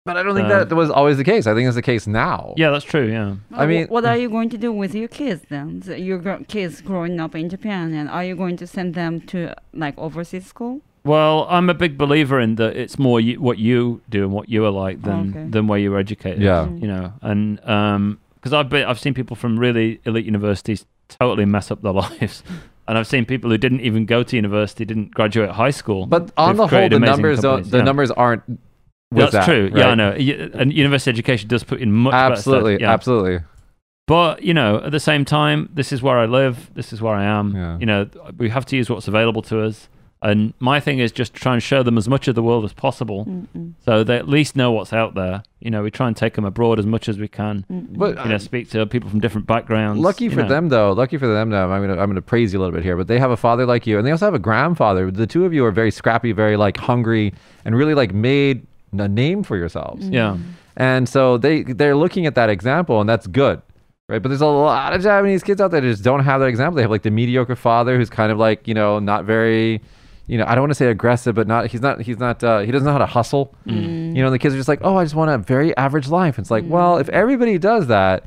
[0.07, 1.47] But I don't think Uh, that was always the case.
[1.47, 2.53] I think it's the case now.
[2.57, 3.07] Yeah, that's true.
[3.11, 3.37] Yeah.
[3.55, 5.83] I mean- what are you going to do with your kids then?
[5.97, 9.97] Your kids growing up in Japan, and are you going to send them to like
[9.97, 10.83] overseas school?
[11.05, 14.49] Well, I'm a big believer in that it's more you, what you do and what
[14.49, 15.47] you are like than Okay.
[15.51, 16.43] than where you were educated.
[16.43, 16.69] Yeah.
[16.69, 21.47] You know, and um, because I've been, I've seen people from really elite universities totally
[21.47, 22.43] mess up their lives,
[22.87, 26.05] and I've seen people who didn't even go to university, didn't graduate high school.
[26.05, 27.71] But on the whole, the numbers companies.
[27.71, 27.85] the Yeah.
[27.85, 28.43] numbers aren't.
[29.13, 29.71] That's that, true.
[29.75, 30.11] Yeah, I know.
[30.11, 32.83] And university education does put in much Absolutely.
[32.83, 32.93] Yeah.
[32.93, 33.41] absolutely.
[34.07, 36.71] But you know, at the same time, this is where I live.
[36.75, 37.57] This is where I am.
[37.57, 37.79] Yeah.
[37.79, 39.89] You know, we have to use what's available to us.
[40.25, 42.73] And my thing is just try and show them as much of the world as
[42.73, 43.75] possible, Mm-mm.
[43.85, 45.43] so they at least know what's out there.
[45.61, 47.65] You know, we try and take them abroad as much as we can.
[47.69, 50.01] But You know, speak to people from different backgrounds.
[50.01, 50.49] lucky you for know.
[50.49, 50.93] them, though.
[50.93, 51.71] Lucky for them, though.
[51.71, 53.67] I'm gonna I'm gonna praise you a little bit here, but they have a father
[53.67, 55.11] like you, and they also have a grandfather.
[55.11, 57.35] The two of you are very scrappy, very like hungry,
[57.67, 58.67] and really like made
[58.99, 60.05] a name for yourselves.
[60.05, 60.15] Mm-hmm.
[60.15, 60.39] Yeah,
[60.79, 63.61] And so they they're looking at that example, and that's good,
[64.09, 64.23] right?
[64.23, 66.77] But there's a lot of Japanese kids out there that just don't have that example.
[66.77, 69.81] They have like the mediocre father who's kind of like you know not very,
[70.27, 72.61] you know I don't want to say aggressive, but not he's not he's not uh,
[72.61, 73.55] he doesn't know how to hustle.
[73.67, 74.15] Mm.
[74.17, 76.09] You know, and the kids are just like, oh, I just want a very average
[76.09, 76.39] life.
[76.39, 78.25] It's like, well, if everybody does that,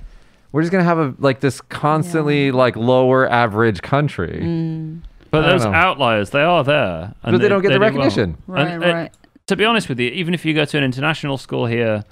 [0.52, 4.40] we're just gonna have a like this constantly like lower average country.
[4.44, 5.02] Mm.
[5.32, 5.74] but I those know.
[5.74, 7.90] outliers, they are there, and But they don't get the do well.
[7.90, 8.38] recognition.
[8.48, 9.12] Right, And, right.
[9.48, 12.04] to be honest with you, even if you go to an international school here,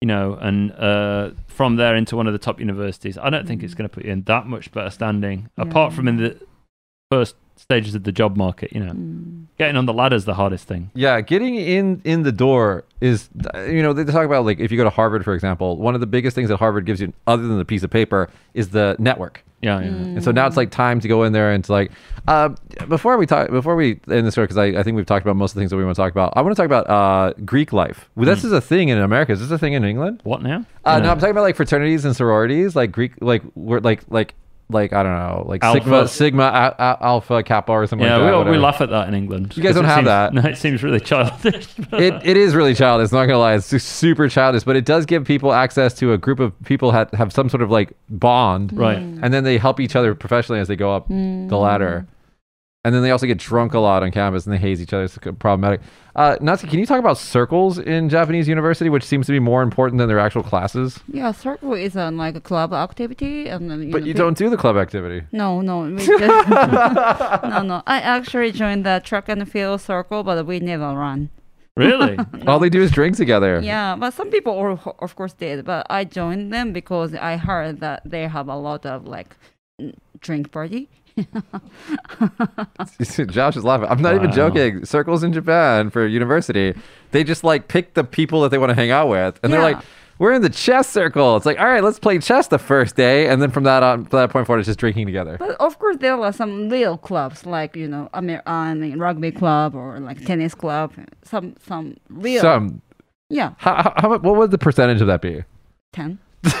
[0.00, 3.62] you know, and uh, from there into one of the top universities, I don't think
[3.62, 6.38] it's going to put you in that much better standing, apart from in the
[7.10, 8.72] first stages of the job market.
[8.72, 9.46] You know, Mm.
[9.58, 10.90] getting on the ladder is the hardest thing.
[10.94, 13.28] Yeah, getting in in the door is,
[13.68, 16.00] you know, they talk about like if you go to Harvard, for example, one of
[16.00, 18.96] the biggest things that Harvard gives you, other than the piece of paper, is the
[18.98, 19.42] network.
[19.62, 19.86] Yeah, yeah.
[19.86, 21.90] And so now it's like time to go in there and to like,
[22.28, 22.50] uh,
[22.88, 25.34] before we talk, before we end this story, because I, I think we've talked about
[25.36, 26.34] most of the things that we want to talk about.
[26.36, 28.08] I want to talk about uh, Greek life.
[28.14, 29.32] Well, this is a thing in America.
[29.32, 30.20] Is this a thing in England?
[30.24, 30.66] What now?
[30.84, 34.02] Uh, You no, I'm talking about like fraternities and sororities, like Greek, like we're like
[34.10, 34.34] like
[34.68, 35.80] like I don't know, like Alpha.
[35.80, 38.06] sigma sigma a, a, alpha kappa or something.
[38.06, 39.56] yeah, like that, we, we laugh at that in England.
[39.56, 40.34] You guys don't have seems- that.
[40.36, 41.68] No, it seems really childish.
[41.92, 43.12] it, it is really childish.
[43.12, 46.40] Not gonna lie, it's super childish, but it does give people access to a group
[46.40, 48.98] of people that have some sort of like bond, right.
[48.98, 49.20] Mm.
[49.22, 51.48] and then they help each other professionally as they go up mm.
[51.48, 52.06] the ladder.
[52.86, 55.02] And then they also get drunk a lot on campus and they haze each other.
[55.02, 55.80] It's problematic.
[56.14, 59.62] Uh, Natsuki, can you talk about circles in Japanese university, which seems to be more
[59.62, 61.00] important than their actual classes?
[61.12, 64.38] Yeah, circle is uh, like a club activity, and then, But know, you pe- don't
[64.38, 65.26] do the club activity.
[65.32, 67.82] No, no, we just, no, no.
[67.88, 71.30] I actually joined the track and field circle, but we never run.
[71.76, 72.16] Really?
[72.46, 73.58] All they do is drink together.
[73.60, 75.64] Yeah, but some people, or, of course, did.
[75.64, 79.34] But I joined them because I heard that they have a lot of like
[80.20, 80.88] drink party.
[83.28, 83.88] Josh is laughing.
[83.88, 84.84] I'm not even joking.
[84.84, 86.74] Circles in Japan for university,
[87.10, 89.62] they just like pick the people that they want to hang out with, and they're
[89.62, 89.78] like,
[90.18, 93.28] "We're in the chess circle." It's like, all right, let's play chess the first day,
[93.28, 95.36] and then from that on, from that point forward, it's just drinking together.
[95.38, 98.98] But of course, there are some real clubs like you know, Amer- uh, I mean,
[98.98, 100.92] rugby club or like tennis club.
[101.24, 102.42] Some some real.
[102.42, 102.82] Some,
[103.28, 105.44] Yeah, how, how, how, what would the percentage of that be?
[105.92, 106.18] ten.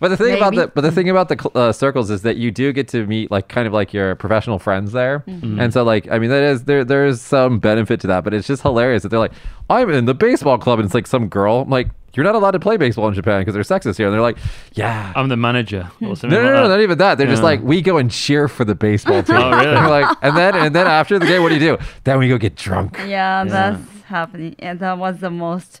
[0.00, 2.50] But the thing about the but the thing about the uh, circles is that you
[2.50, 5.60] do get to meet like kind of like your professional friends there, Mm-hmm.
[5.60, 8.46] and so like I mean that is there there's some benefit to that, but it's
[8.46, 9.32] just hilarious that they're like
[9.70, 12.50] I'm in the baseball club and it's like some girl I'm like you're not allowed
[12.52, 14.38] to play baseball in Japan because they're sexist here, and they're like
[14.74, 15.12] yeah.
[15.14, 17.18] I'm the manager or something no, no, like no, not even that.
[17.18, 19.36] They're just like, we go and cheer for the baseball team.
[19.36, 19.76] Oh, really?
[19.76, 21.78] And, like, and then, and then after the game, what do you do?
[22.04, 22.98] Then we go get drunk.
[22.98, 23.44] Yeah, Yeah.
[23.44, 25.80] that's happening, and that was the most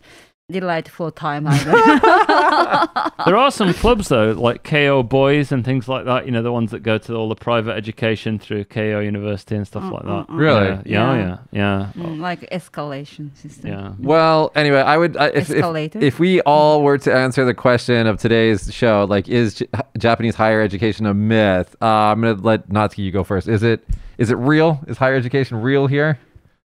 [0.52, 1.46] delightful time.
[3.24, 6.26] There are some clubs though, like Keio Boys and things like that.
[6.26, 9.64] You know, the ones that go to all the private education through Keio University and
[9.66, 10.26] stuff like that.
[10.28, 10.66] Really?
[10.66, 11.38] Yeah, yeah, Yeah.
[11.52, 12.02] yeah, yeah.
[12.02, 13.70] Mm, like escalation system.
[13.70, 13.92] yeah.
[14.00, 18.06] Well, anyway, I would I- if, if if we all were to answer the question
[18.08, 19.66] of today's show, like is J-
[19.98, 21.76] Japanese higher education a myth?
[21.80, 23.46] Uh, I'm gonna let Natsuki you go first.
[23.46, 23.86] Is it
[24.18, 24.80] is it real?
[24.88, 26.18] Is higher education real here?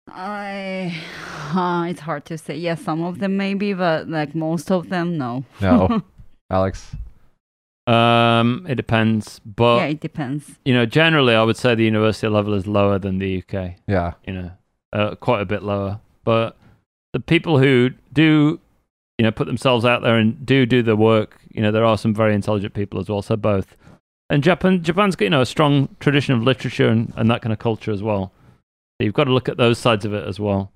[0.08, 0.94] I,
[1.54, 2.56] uh, it's hard to say.
[2.56, 5.44] Yes, some of them maybe, but like most of them, no.
[5.60, 6.02] No,
[6.50, 6.94] Alex.
[7.86, 10.58] Um, it depends, but yeah, it depends.
[10.64, 13.74] you know, generally, I would say the university level is lower than the UK.
[13.86, 14.50] Yeah, You know,
[14.92, 16.00] uh, quite a bit lower.
[16.24, 16.56] But
[17.12, 18.58] the people who do,
[19.18, 21.96] you know, put themselves out there and do do the work, you know, there are
[21.96, 23.22] some very intelligent people as well.
[23.22, 23.76] So both.
[24.28, 27.52] And Japan, Japan's got you know a strong tradition of literature and, and that kind
[27.52, 28.32] of culture as well.
[28.98, 30.72] So you've got to look at those sides of it as well,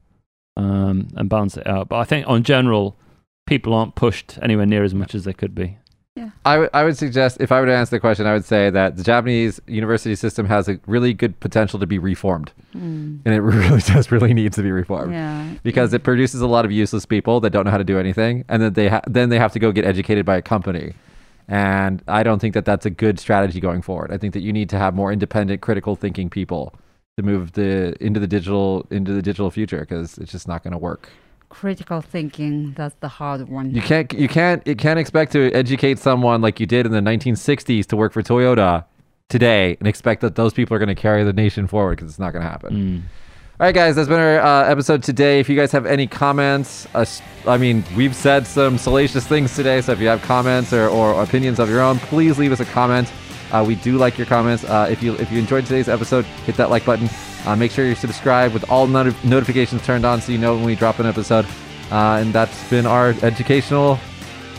[0.57, 1.89] um, and balance it out.
[1.89, 2.99] But I think on general,
[3.47, 5.79] people aren't pushed anywhere near as much as they could be.
[6.45, 8.69] I would I would suggest if I were to answer the question, I would say
[8.69, 13.21] that the Japanese university system has a really good potential to be reformed, Mm.
[13.25, 15.15] and it really does really needs to be reformed.
[15.15, 15.55] Yeah.
[15.63, 18.45] because it produces a lot of useless people that don't know how to do anything,
[18.51, 20.93] and then they ha- then they have to go get educated by a company.
[21.49, 24.13] And I don't think that that's a good strategy going forward.
[24.13, 26.75] I think that you need to have more independent, critical thinking people
[27.21, 30.73] to move the into the digital into the digital future because it's just not going
[30.73, 31.09] to work.
[31.49, 33.75] Critical thinking, that's the hard one.
[33.75, 37.01] You can't you can't you can't expect to educate someone like you did in the
[37.01, 38.85] 1960s to work for Toyota
[39.29, 42.19] today and expect that those people are going to carry the nation forward because it's
[42.21, 42.75] not going to happen.
[42.75, 43.03] Mm.
[43.59, 45.39] All right, guys, that's been our uh, episode today.
[45.39, 49.55] If you guys have any comments, uh, s- I mean, we've said some salacious things
[49.55, 52.61] today, so if you have comments or, or opinions of your own, please leave us
[52.61, 53.13] a comment.
[53.53, 54.65] Uh, we do like your comments.
[54.65, 57.09] Uh, if you if you enjoyed today's episode, hit that like button.
[57.47, 60.65] Uh, make sure you're subscribed with all noti- notifications turned on so you know when
[60.65, 61.47] we drop an episode.
[61.91, 63.99] Uh, and that's been our educational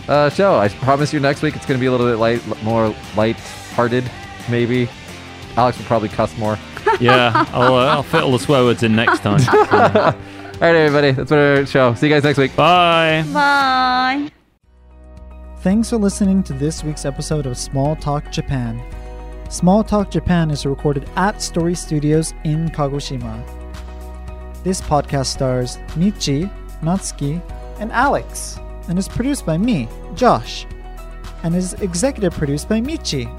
[0.07, 0.55] uh, show.
[0.57, 4.09] I promise you next week it's going to be a little bit light, more light-hearted,
[4.49, 4.89] maybe.
[5.55, 6.57] Alex will probably cuss more.
[6.99, 9.39] Yeah, I'll, uh, I'll fit all the swear words in next time.
[9.49, 11.93] All right, everybody, that's been our show.
[11.95, 12.55] See you guys next week.
[12.55, 13.23] Bye.
[13.33, 14.31] Bye.
[15.61, 18.81] Thanks for listening to this week's episode of Small Talk Japan.
[19.51, 23.43] Small Talk Japan is recorded at Story Studios in Kagoshima.
[24.63, 26.51] This podcast stars Michi,
[26.81, 27.39] Natsuki,
[27.79, 28.57] and Alex,
[28.89, 30.65] and is produced by me, Josh,
[31.43, 33.29] and is executive produced by Michi.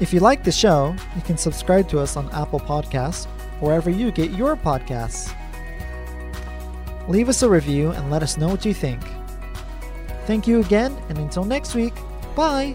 [0.00, 3.26] If you like the show, you can subscribe to us on Apple Podcasts,
[3.60, 5.32] wherever you get your podcasts.
[7.06, 9.00] Leave us a review and let us know what you think.
[10.26, 11.94] Thank you again, and until next week,
[12.34, 12.74] bye!